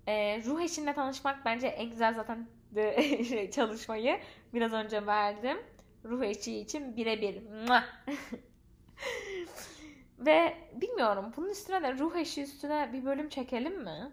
[0.06, 2.48] Ee, ruh eşinle tanışmak bence en güzel zaten
[3.28, 4.20] şey, çalışmayı
[4.54, 5.58] biraz önce verdim.
[6.04, 7.42] Ruh eşi için birebir.
[10.18, 14.12] Ve bilmiyorum bunun üstüne de ruh eşi üstüne bir bölüm çekelim mi?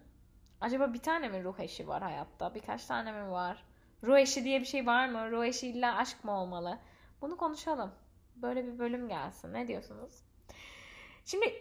[0.62, 2.56] Acaba bir tane mi ruh eşi var hayatta?
[2.56, 3.64] Birkaç tane mi var?
[4.04, 5.32] Ruh eşi diye bir şey var mı?
[5.32, 6.80] Ruh eşi illa aşk mı olmalı?
[7.22, 7.92] Bunu konuşalım.
[8.36, 9.54] Böyle bir bölüm gelsin.
[9.54, 10.24] Ne diyorsunuz?
[11.26, 11.54] Şimdi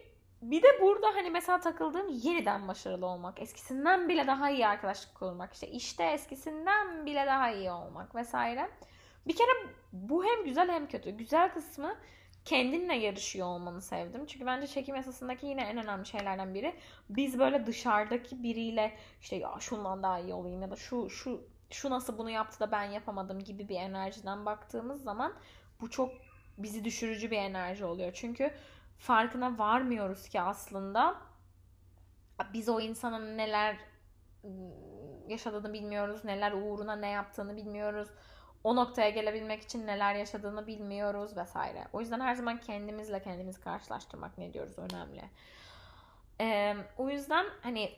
[0.43, 5.53] bir de burada hani mesela takıldığım yeniden başarılı olmak, eskisinden bile daha iyi arkadaşlık kurmak,
[5.53, 8.71] işte işte eskisinden bile daha iyi olmak vesaire.
[9.27, 9.51] Bir kere
[9.93, 11.11] bu hem güzel hem kötü.
[11.11, 11.97] Güzel kısmı
[12.45, 14.27] kendinle yarışıyor olmanı sevdim.
[14.27, 16.75] Çünkü bence çekim yasasındaki yine en önemli şeylerden biri
[17.11, 21.91] biz böyle dışarıdaki biriyle işte ya şundan daha iyi olayım ya da şu şu şu
[21.91, 25.33] nasıl bunu yaptı da ben yapamadım gibi bir enerjiden baktığımız zaman
[25.81, 26.13] bu çok
[26.59, 28.13] bizi düşürücü bir enerji oluyor.
[28.15, 28.51] Çünkü
[28.99, 31.17] farkına varmıyoruz ki aslında
[32.53, 33.77] biz o insanın neler
[34.45, 34.51] ıı,
[35.29, 38.09] yaşadığını bilmiyoruz, neler uğruna ne yaptığını bilmiyoruz
[38.65, 41.85] o noktaya gelebilmek için neler yaşadığını bilmiyoruz vesaire.
[41.93, 45.23] O yüzden her zaman kendimizle kendimizi karşılaştırmak ne diyoruz önemli.
[46.41, 47.93] Ee, o yüzden hani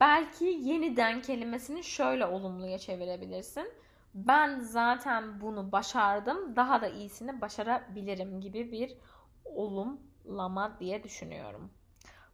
[0.00, 3.72] belki yeniden kelimesini şöyle olumluya çevirebilirsin.
[4.14, 6.56] Ben zaten bunu başardım.
[6.56, 8.96] Daha da iyisini başarabilirim gibi bir
[9.44, 11.70] olumlama diye düşünüyorum.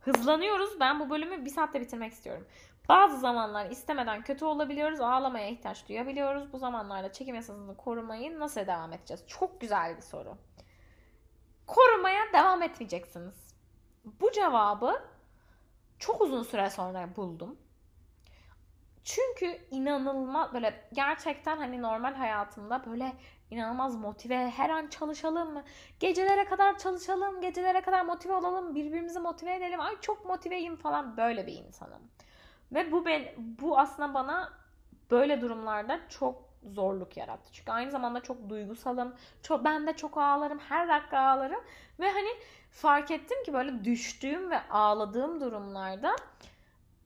[0.00, 0.80] Hızlanıyoruz.
[0.80, 2.46] Ben bu bölümü bir saatte bitirmek istiyorum.
[2.88, 5.00] Bazı zamanlar istemeden kötü olabiliyoruz.
[5.00, 6.52] Ağlamaya ihtiyaç duyabiliyoruz.
[6.52, 9.24] Bu zamanlarda çekim yasasını korumayı nasıl devam edeceğiz?
[9.26, 10.36] Çok güzel bir soru.
[11.66, 13.54] Korumaya devam etmeyeceksiniz.
[14.04, 15.02] Bu cevabı
[15.98, 17.58] çok uzun süre sonra buldum.
[19.04, 23.12] Çünkü inanılmaz böyle gerçekten hani normal hayatımda böyle
[23.50, 25.64] inanılmaz motive her an çalışalım mı?
[26.00, 29.80] Gecelere kadar çalışalım, gecelere kadar motive olalım, birbirimizi motive edelim.
[29.80, 32.02] Ay çok motiveyim falan böyle bir insanım.
[32.72, 34.52] Ve bu ben bu aslında bana
[35.10, 37.52] böyle durumlarda çok zorluk yarattı.
[37.52, 39.14] Çünkü aynı zamanda çok duygusalım.
[39.42, 40.58] Çok ben de çok ağlarım.
[40.58, 41.60] Her dakika ağlarım
[42.00, 42.28] ve hani
[42.70, 46.16] fark ettim ki böyle düştüğüm ve ağladığım durumlarda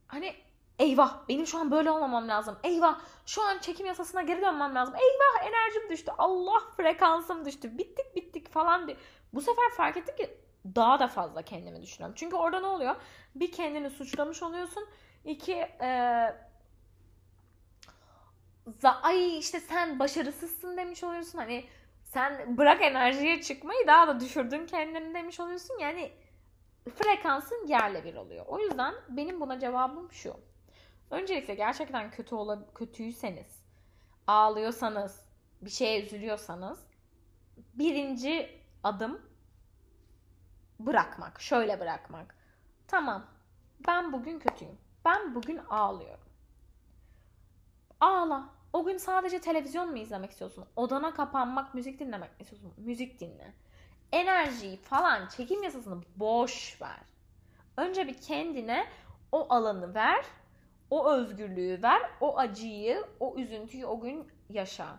[0.07, 0.35] hani
[0.79, 2.57] eyvah benim şu an böyle olmamam lazım.
[2.65, 4.95] Eyvah şu an çekim yasasına geri dönmem lazım.
[4.95, 6.13] Eyvah enerjim düştü.
[6.19, 7.79] Allah frekansım düştü.
[7.79, 8.91] Bittik bittik falan.
[9.35, 10.31] Bu sefer fark ettim ki
[10.77, 12.15] daha da fazla kendimi düşünüyorum.
[12.19, 12.97] Çünkü orada ne oluyor?
[13.35, 14.89] Bir kendini suçlamış oluyorsun
[15.25, 15.89] İki e,
[19.03, 21.39] ay işte sen başarısızsın demiş oluyorsun.
[21.39, 21.65] Hani
[22.05, 25.79] sen bırak enerjiye çıkmayı daha da düşürdün kendini demiş oluyorsun.
[25.79, 26.13] Yani
[26.95, 28.47] frekansın yerle bir oluyor.
[28.47, 30.37] O yüzden benim buna cevabım şu.
[31.11, 33.63] Öncelikle gerçekten kötü ola kötüyseniz,
[34.27, 35.25] ağlıyorsanız,
[35.63, 36.81] bir şeye üzülüyorsanız
[37.75, 39.23] birinci adım
[40.81, 41.41] bırakmak.
[41.41, 42.35] Şöyle bırakmak.
[42.87, 43.27] Tamam.
[43.89, 44.79] Ben bugün kötüyüm.
[45.05, 46.25] Ben bugün ağlıyorum.
[48.01, 48.49] Ağla.
[48.73, 50.65] O gün sadece televizyon mu izlemek istiyorsun?
[50.77, 52.73] Odana kapanmak, müzik dinlemek mi istiyorsun?
[52.77, 53.55] Müzik dinle.
[54.13, 57.01] Enerjiyi falan, çekim yasasını boş ver.
[57.77, 58.87] Önce bir kendine
[59.33, 60.25] o alanı ver.
[60.91, 64.99] o özgürlüğü ver, o acıyı, o üzüntüyü o gün yaşa.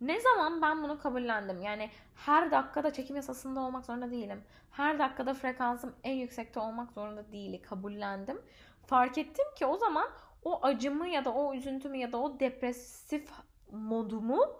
[0.00, 1.62] Ne zaman ben bunu kabullendim?
[1.62, 4.44] Yani her dakikada çekim yasasında olmak zorunda değilim.
[4.70, 7.62] Her dakikada frekansım en yüksekte olmak zorunda değil.
[7.62, 8.42] Kabullendim.
[8.90, 10.10] Fark ettim ki o zaman
[10.44, 13.30] o acımı ya da o üzüntümü ya da o depresif
[13.70, 14.56] modumu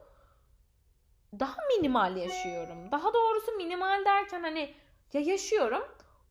[1.40, 2.92] daha minimal yaşıyorum.
[2.92, 4.74] Daha doğrusu minimal derken hani
[5.12, 5.82] ya yaşıyorum.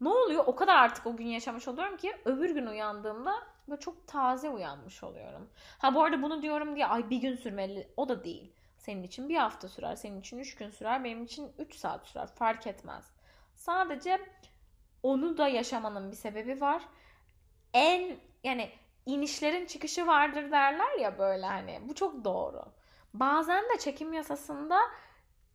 [0.01, 0.43] Ne oluyor?
[0.47, 3.33] O kadar artık o gün yaşamış oluyorum ki öbür gün uyandığımda
[3.67, 5.49] böyle çok taze uyanmış oluyorum.
[5.77, 8.53] Ha bu arada bunu diyorum diye ay bir gün sürmeli o da değil.
[8.77, 12.27] Senin için bir hafta sürer, senin için üç gün sürer, benim için üç saat sürer.
[12.27, 13.11] Fark etmez.
[13.55, 14.19] Sadece
[15.03, 16.83] onu da yaşamanın bir sebebi var.
[17.73, 18.69] En yani
[19.05, 21.79] inişlerin çıkışı vardır derler ya böyle hani.
[21.89, 22.65] Bu çok doğru.
[23.13, 24.79] Bazen de çekim yasasında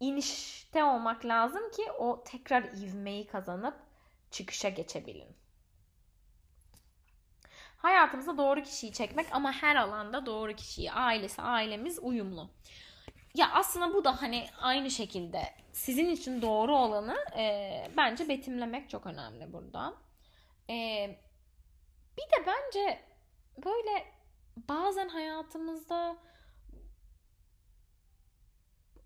[0.01, 3.75] inişte olmak lazım ki o tekrar ivmeyi kazanıp
[4.31, 5.37] çıkışa geçebilin.
[7.77, 12.51] Hayatımızda doğru kişiyi çekmek ama her alanda doğru kişiyi, ailesi, ailemiz uyumlu.
[13.35, 15.43] Ya aslında bu da hani aynı şekilde
[15.73, 19.95] sizin için doğru olanı e, bence betimlemek çok önemli burada.
[20.71, 21.17] E,
[22.19, 23.01] bir de bence
[23.65, 24.05] böyle
[24.57, 26.17] bazen hayatımızda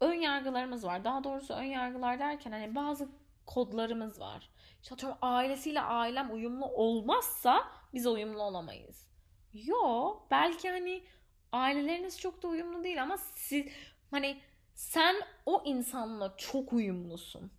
[0.00, 1.04] ön yargılarımız var.
[1.04, 3.08] Daha doğrusu ön yargılar derken hani bazı
[3.46, 4.50] kodlarımız var.
[4.82, 9.08] İşte atıyorum ailesiyle ailem uyumlu olmazsa biz uyumlu olamayız.
[9.52, 11.04] Yo belki hani
[11.52, 13.66] aileleriniz çok da uyumlu değil ama siz
[14.10, 14.40] hani
[14.74, 17.52] sen o insanla çok uyumlusun.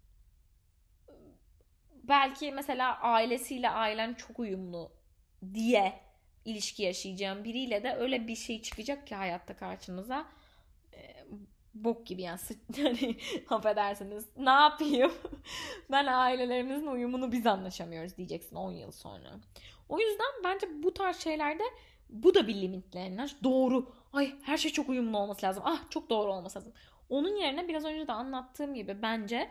[2.04, 4.92] Belki mesela ailesiyle ailen çok uyumlu
[5.54, 6.00] diye
[6.46, 10.26] ilişki yaşayacağım biriyle de öyle bir şey çıkacak ki hayatta karşınıza
[10.94, 11.26] e,
[11.74, 12.40] bok gibi yani
[12.78, 13.16] hani
[13.50, 15.12] affedersiniz ne yapayım
[15.92, 19.40] ben ailelerimizin uyumunu biz anlaşamıyoruz diyeceksin 10 yıl sonra.
[19.90, 21.64] O yüzden bence bu tarz şeylerde
[22.10, 23.36] bu da bir limitlenir.
[23.44, 23.94] Doğru.
[24.14, 25.64] Ay her şey çok uyumlu olması lazım.
[25.66, 26.74] Ah çok doğru olması lazım.
[27.10, 29.50] Onun yerine biraz önce de anlattığım gibi bence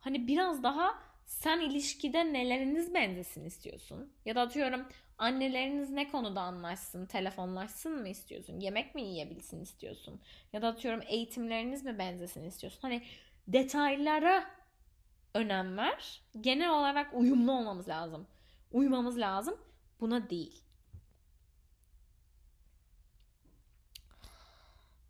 [0.00, 4.12] hani biraz daha sen ilişkide neleriniz benzesin istiyorsun?
[4.24, 4.86] Ya da atıyorum
[5.18, 8.60] anneleriniz ne konuda anlaşsın, telefonlaşsın mı istiyorsun?
[8.60, 10.20] Yemek mi yiyebilsin istiyorsun?
[10.52, 12.78] Ya da atıyorum eğitimleriniz mi benzesin istiyorsun?
[12.82, 13.02] Hani
[13.48, 14.50] detaylara
[15.34, 16.22] önem ver.
[16.40, 18.26] Genel olarak uyumlu olmamız lazım.
[18.72, 19.56] Uymamız lazım.
[20.00, 20.64] Buna değil.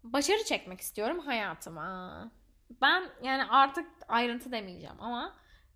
[0.04, 2.30] Başarı çekmek istiyorum hayatıma.
[2.82, 5.34] Ben yani artık ayrıntı demeyeceğim ama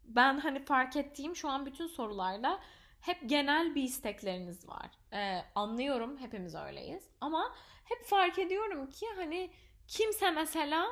[0.08, 2.60] ben hani fark ettiğim şu an bütün sorularda
[3.00, 4.90] hep genel bir istekleriniz var.
[5.12, 7.54] Ee, anlıyorum hepimiz öyleyiz ama
[7.84, 9.50] hep fark ediyorum ki hani
[9.86, 10.86] kimse mesela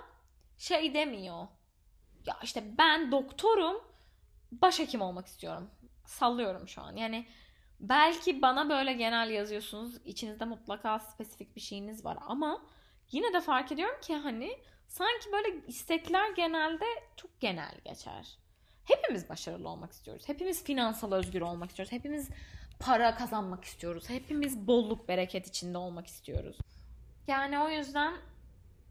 [0.59, 1.49] şey demiyor.
[2.27, 3.85] Ya işte ben doktorum
[4.53, 5.71] başhekim olmak istiyorum.
[6.07, 6.97] Sallıyorum şu an.
[6.97, 7.27] Yani
[7.81, 9.97] belki bana böyle genel yazıyorsunuz.
[10.05, 12.63] İçinizde mutlaka spesifik bir şeyiniz var ama
[13.11, 14.59] yine de fark ediyorum ki hani
[14.89, 16.85] sanki böyle istekler genelde
[17.17, 18.39] çok genel geçer.
[18.85, 20.29] Hepimiz başarılı olmak istiyoruz.
[20.29, 21.93] Hepimiz finansal özgür olmak istiyoruz.
[21.93, 22.29] Hepimiz
[22.79, 24.11] para kazanmak istiyoruz.
[24.11, 26.57] Hepimiz bolluk bereket içinde olmak istiyoruz.
[27.27, 28.15] Yani o yüzden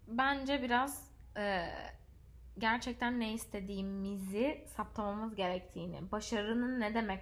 [0.07, 1.69] bence biraz e,
[2.57, 7.21] gerçekten ne istediğimizi saptamamız gerektiğini, başarının ne demek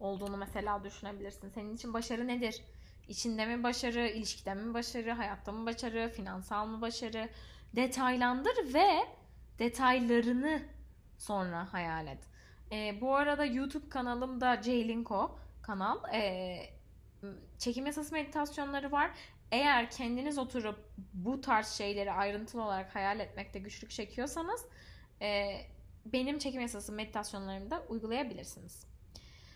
[0.00, 1.48] olduğunu mesela düşünebilirsin.
[1.48, 2.62] Senin için başarı nedir?
[3.08, 7.28] İçinde mi başarı, ilişkide mi başarı, hayatta mı başarı, finansal mı başarı?
[7.76, 8.88] Detaylandır ve
[9.58, 10.62] detaylarını
[11.24, 12.18] sonra hayal et.
[12.72, 16.14] E, bu arada YouTube kanalım da Ceylinko kanal.
[16.14, 16.56] E,
[17.58, 19.10] çekim yasası meditasyonları var.
[19.52, 20.78] Eğer kendiniz oturup
[21.14, 24.66] bu tarz şeyleri ayrıntılı olarak hayal etmekte güçlük çekiyorsanız
[25.22, 25.60] e,
[26.06, 28.86] benim çekim yasası meditasyonlarımı da uygulayabilirsiniz.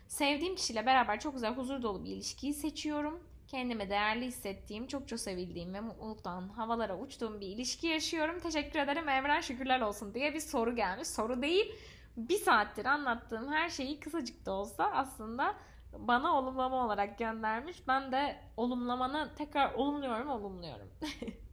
[0.08, 3.27] Sevdiğim kişiyle beraber çok güzel huzur dolu bir ilişkiyi seçiyorum.
[3.48, 8.40] Kendimi değerli hissettiğim, çokça sevildiğim ve mutluluktan havalara uçtuğum bir ilişki yaşıyorum.
[8.40, 11.08] Teşekkür ederim evren şükürler olsun diye bir soru gelmiş.
[11.08, 11.74] Soru değil,
[12.16, 15.54] bir saattir anlattığım her şeyi kısacık da olsa aslında
[15.92, 17.88] bana olumlama olarak göndermiş.
[17.88, 20.88] Ben de olumlamanı tekrar olumluyorum, olumluyorum.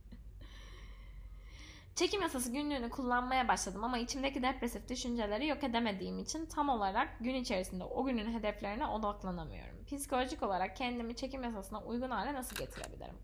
[1.95, 7.35] Çekim yasası günlüğünü kullanmaya başladım ama içimdeki depresif düşünceleri yok edemediğim için tam olarak gün
[7.35, 9.85] içerisinde o günün hedeflerine odaklanamıyorum.
[9.85, 13.15] Psikolojik olarak kendimi çekim yasasına uygun hale nasıl getirebilirim?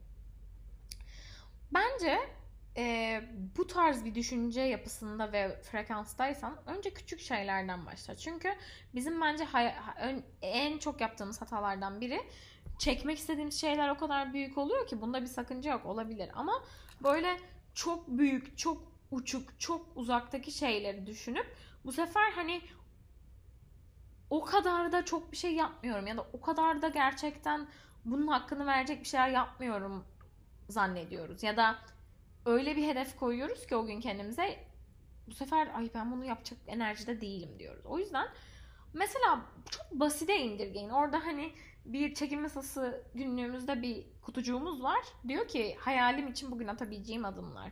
[1.74, 2.20] Bence
[2.78, 3.22] e,
[3.58, 8.16] bu tarz bir düşünce yapısında ve frekanstaysan önce küçük şeylerden başla.
[8.18, 8.50] Çünkü
[8.96, 9.76] bizim bence hay-
[10.42, 12.22] en çok yaptığımız hatalardan biri
[12.80, 16.64] çekmek istediğimiz şeyler o kadar büyük oluyor ki bunda bir sakınca yok olabilir ama
[17.04, 17.38] böyle
[17.74, 21.56] çok büyük, çok uçuk, çok uzaktaki şeyleri düşünüp
[21.86, 22.62] bu sefer hani
[24.30, 27.68] o kadar da çok bir şey yapmıyorum ya da o kadar da gerçekten
[28.06, 30.06] bunun hakkını verecek bir şeyler yapmıyorum
[30.70, 31.44] zannediyoruz.
[31.44, 31.76] Ya da
[32.46, 34.72] öyle bir hedef koyuyoruz ki o gün kendimize
[35.28, 37.86] bu sefer ay ben bunu yapacak enerjide değilim diyoruz.
[37.86, 38.28] O yüzden
[38.94, 40.90] mesela çok basite indirgeyin.
[40.90, 41.54] Orada hani
[41.86, 45.06] bir çekim masası günlüğümüzde bir kutucuğumuz var.
[45.28, 47.72] Diyor ki hayalim için bugün atabileceğim adımlar.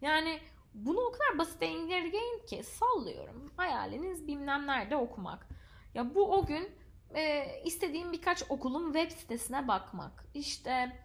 [0.00, 0.40] Yani
[0.74, 3.52] bunu o kadar basite indirgeyin ki sallıyorum.
[3.56, 5.48] Hayaliniz bilmem nerede okumak.
[5.94, 6.70] Ya bu o gün
[7.14, 10.24] e, istediğim birkaç okulun web sitesine bakmak.
[10.34, 10.96] İşte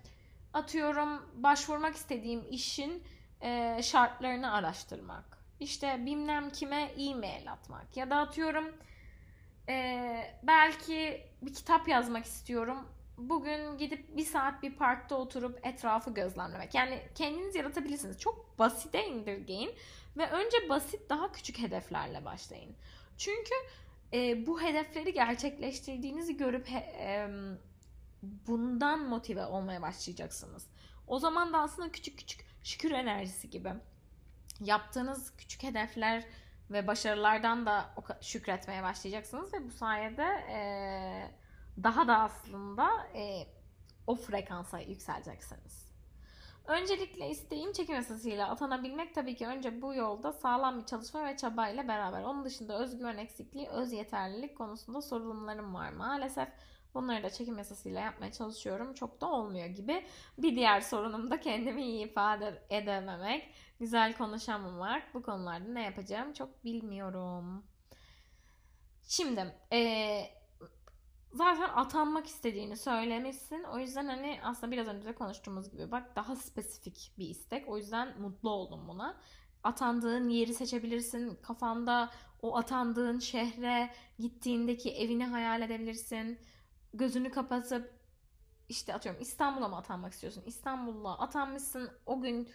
[0.54, 3.04] atıyorum başvurmak istediğim işin
[3.42, 5.38] e, şartlarını araştırmak.
[5.60, 7.98] İşte bilmem kime e-mail atmak.
[7.98, 8.66] Ya da atıyorum
[9.70, 12.88] e, belki bir kitap yazmak istiyorum.
[13.18, 16.74] Bugün gidip bir saat bir parkta oturup etrafı gözlemlemek.
[16.74, 18.20] Yani kendiniz yaratabilirsiniz.
[18.20, 19.72] Çok basite indirgeyin
[20.18, 22.76] ve önce basit daha küçük hedeflerle başlayın.
[23.18, 23.54] Çünkü
[24.14, 27.30] e, bu hedefleri gerçekleştirdiğinizi görüp he, e,
[28.24, 30.68] bundan motive olmaya başlayacaksınız.
[31.08, 33.70] O zaman da aslında küçük küçük şükür enerjisi gibi
[34.60, 36.24] yaptığınız küçük hedefler
[36.72, 40.60] ve başarılardan da şükretmeye başlayacaksınız ve bu sayede e,
[41.84, 43.48] daha da aslında e,
[44.08, 45.94] o frekansa yükseleceksiniz.
[46.68, 51.70] Öncelikle isteğim çekim esasıyla atanabilmek tabii ki önce bu yolda sağlam bir çalışma ve çaba
[51.70, 52.24] ile beraber.
[52.24, 56.50] Onun dışında özgüven eksikliği, öz yeterlilik konusunda sorunlarım var maalesef.
[56.94, 58.94] Bunları da çekim esasıyla yapmaya çalışıyorum.
[58.94, 60.06] Çok da olmuyor gibi.
[60.38, 63.54] Bir diğer sorunum da kendimi iyi ifade edememek.
[63.80, 65.14] Güzel konuşamamak.
[65.14, 67.64] Bu konularda ne yapacağım çok bilmiyorum.
[69.08, 70.26] Şimdi ee,
[71.34, 73.64] zaten atanmak istediğini söylemişsin.
[73.64, 77.70] O yüzden hani aslında biraz önce konuştuğumuz gibi bak daha spesifik bir istek.
[77.70, 79.18] O yüzden mutlu oldum buna.
[79.64, 81.36] Atandığın yeri seçebilirsin.
[81.36, 82.12] Kafanda
[82.42, 86.40] o atandığın şehre gittiğindeki evini hayal edebilirsin.
[86.94, 88.00] Gözünü kapatıp
[88.70, 90.44] işte atıyorum İstanbul'a mı atanmak istiyorsun?
[90.46, 91.90] İstanbul'a atanmışsın.
[92.06, 92.50] O gün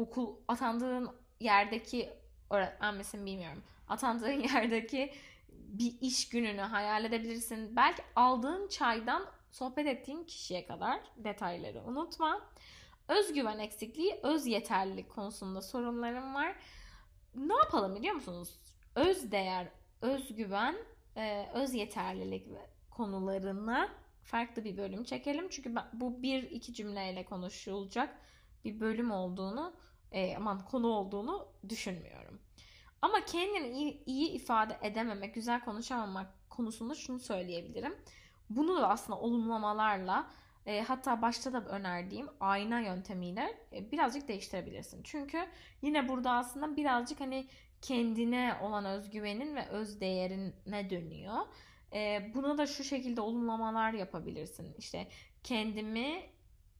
[0.00, 2.10] okul atandığın yerdeki
[2.50, 3.62] öğretmen bilmiyorum.
[3.88, 5.12] Atandığın yerdeki
[5.48, 7.76] bir iş gününü hayal edebilirsin.
[7.76, 12.40] Belki aldığın çaydan sohbet ettiğin kişiye kadar detayları unutma.
[13.08, 16.56] Özgüven eksikliği, öz yeterlilik konusunda sorunlarım var.
[17.34, 18.58] Ne yapalım biliyor musunuz?
[18.94, 19.68] Öz değer,
[20.02, 20.76] özgüven,
[21.16, 22.46] e, öz yeterlilik
[22.90, 23.88] konularına
[24.22, 25.48] farklı bir bölüm çekelim.
[25.48, 28.18] Çünkü bu bir iki cümleyle konuşulacak
[28.64, 29.72] bir bölüm olduğunu,
[30.12, 32.40] e, aman konu olduğunu düşünmüyorum.
[33.02, 37.94] Ama kendini iyi, iyi ifade edememek, güzel konuşamamak konusunda şunu söyleyebilirim.
[38.50, 40.30] Bunu da aslında olumlamalarla
[40.66, 45.02] e, hatta başta da önerdiğim ayna yöntemiyle e, birazcık değiştirebilirsin.
[45.02, 45.46] Çünkü
[45.82, 47.46] yine burada aslında birazcık hani
[47.82, 51.36] kendine olan özgüvenin ve öz değerine dönüyor.
[51.92, 54.74] E, buna da şu şekilde olumlamalar yapabilirsin.
[54.78, 55.08] İşte
[55.42, 56.22] kendimi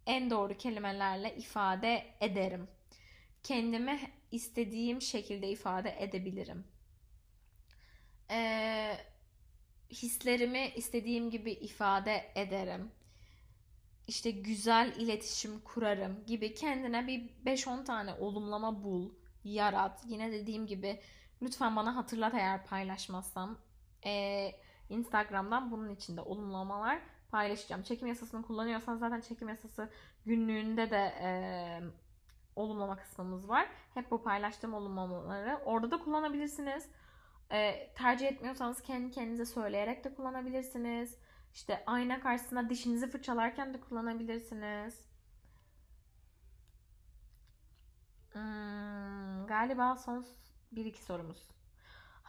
[0.07, 2.69] en doğru kelimelerle ifade ederim.
[3.43, 6.65] Kendimi istediğim şekilde ifade edebilirim.
[8.31, 8.97] Ee,
[9.91, 12.91] hislerimi istediğim gibi ifade ederim.
[14.09, 19.11] İşte güzel iletişim kurarım gibi kendine bir 5-10 tane olumlama bul,
[19.45, 20.03] yarat.
[20.07, 21.01] Yine dediğim gibi
[21.43, 23.59] lütfen bana hatırlat eğer paylaşmazsam.
[24.05, 24.53] Ee,
[24.89, 27.83] Instagram'dan bunun içinde olumlamalar paylaşacağım.
[27.83, 29.91] Çekim yasasını kullanıyorsan zaten çekim yasası
[30.27, 31.29] günlüğünde de e,
[32.61, 33.69] olumlama kısmımız var.
[33.95, 36.89] Hep bu paylaştığım olumlamaları orada da kullanabilirsiniz.
[37.51, 41.19] E, tercih etmiyorsanız kendi kendinize söyleyerek de kullanabilirsiniz.
[41.55, 45.11] İşte ayna karşısında dişinizi fırçalarken de kullanabilirsiniz.
[48.33, 50.27] Hmm, galiba son
[50.73, 51.49] bir iki sorumuz.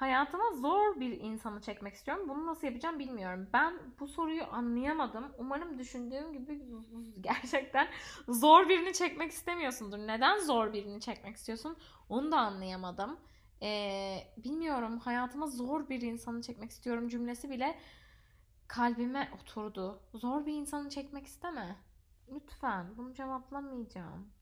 [0.01, 2.29] Hayatıma zor bir insanı çekmek istiyorum.
[2.29, 3.49] Bunu nasıl yapacağım bilmiyorum.
[3.53, 5.31] Ben bu soruyu anlayamadım.
[5.37, 6.61] Umarım düşündüğüm gibi
[7.21, 7.87] gerçekten
[8.27, 9.97] zor birini çekmek istemiyorsundur.
[9.97, 11.77] Neden zor birini çekmek istiyorsun?
[12.09, 13.19] Onu da anlayamadım.
[13.61, 14.99] Ee, bilmiyorum.
[14.99, 17.79] Hayatıma zor bir insanı çekmek istiyorum cümlesi bile
[18.67, 20.01] kalbime oturdu.
[20.13, 21.75] Zor bir insanı çekmek isteme.
[22.31, 22.97] Lütfen.
[22.97, 24.33] Bunu cevaplamayacağım.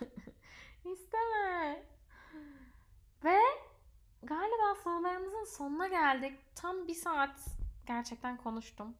[0.84, 1.86] İsteme.
[3.24, 3.38] Ve
[4.22, 6.32] galiba sorularımızın sonuna geldik.
[6.54, 7.30] Tam bir saat
[7.86, 8.94] gerçekten konuştum.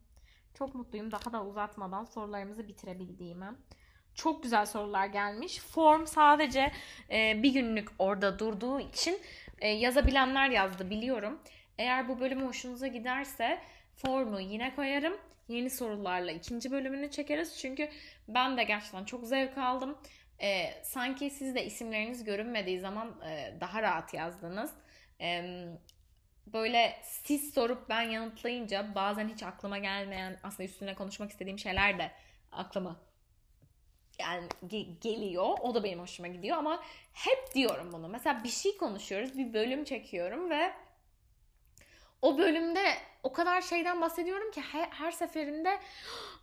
[0.55, 3.47] Çok mutluyum daha da uzatmadan sorularımızı bitirebildiğime.
[4.15, 5.59] Çok güzel sorular gelmiş.
[5.59, 6.73] Form sadece
[7.11, 9.21] e, bir günlük orada durduğu için
[9.59, 11.41] e, yazabilenler yazdı biliyorum.
[11.79, 13.59] Eğer bu bölüm hoşunuza giderse
[13.97, 15.17] formu yine koyarım.
[15.49, 17.59] Yeni sorularla ikinci bölümünü çekeriz.
[17.59, 17.89] Çünkü
[18.29, 19.99] ben de gerçekten çok zevk aldım.
[20.41, 24.71] E, sanki siz de isimleriniz görünmediği zaman e, daha rahat yazdınız.
[26.47, 32.11] Böyle siz sorup ben yanıtlayınca bazen hiç aklıma gelmeyen aslında üstüne konuşmak istediğim şeyler de
[32.53, 33.01] aklıma
[34.21, 35.59] yani ge- geliyor.
[35.61, 38.09] O da benim hoşuma gidiyor ama hep diyorum bunu.
[38.09, 40.73] Mesela bir şey konuşuyoruz, bir bölüm çekiyorum ve
[42.23, 42.85] o bölümde
[43.23, 45.79] o kadar şeyden bahsediyorum ki her, her seferinde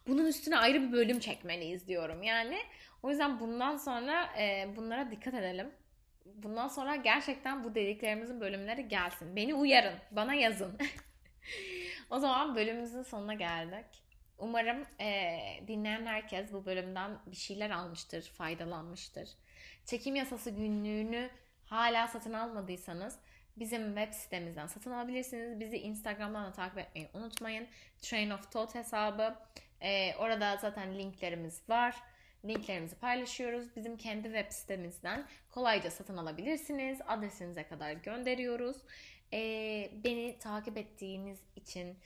[0.08, 2.24] bunun üstüne ayrı bir bölüm çekmeliyiz diyorum.
[2.24, 2.58] Yani
[3.04, 5.72] o yüzden bundan sonra e, bunlara dikkat edelim.
[6.26, 9.36] Bundan sonra gerçekten bu dediklerimizin bölümleri gelsin.
[9.36, 10.78] Beni uyarın, bana yazın.
[12.09, 13.86] o zaman bölümümüzün sonuna geldik.
[14.38, 19.30] Umarım e, dinleyen herkes bu bölümden bir şeyler almıştır, faydalanmıştır.
[19.86, 21.30] Çekim yasası günlüğünü
[21.65, 23.20] hala satın almadıysanız
[23.57, 25.59] bizim web sitemizden satın alabilirsiniz.
[25.59, 27.67] Bizi Instagram'dan da takip etmeyi unutmayın.
[28.01, 29.36] Train of Thought hesabı.
[29.82, 31.95] E, orada zaten linklerimiz var.
[32.46, 33.76] Linklerimizi paylaşıyoruz.
[33.76, 37.00] Bizim kendi web sitemizden kolayca satın alabilirsiniz.
[37.08, 38.78] Adresinize kadar gönderiyoruz.
[39.34, 39.40] E,
[40.04, 41.98] beni takip ettiğiniz için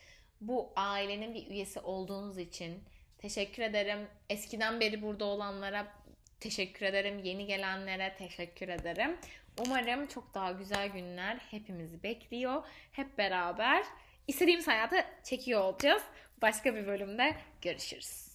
[0.41, 2.83] bu ailenin bir üyesi olduğunuz için
[3.17, 4.07] teşekkür ederim.
[4.29, 5.87] Eskiden beri burada olanlara
[6.39, 7.19] teşekkür ederim.
[7.23, 9.17] Yeni gelenlere teşekkür ederim.
[9.59, 12.63] Umarım çok daha güzel günler hepimizi bekliyor.
[12.91, 13.83] Hep beraber
[14.27, 16.03] istediğimiz hayatı çekiyor olacağız.
[16.41, 18.32] Başka bir bölümde görüşürüz.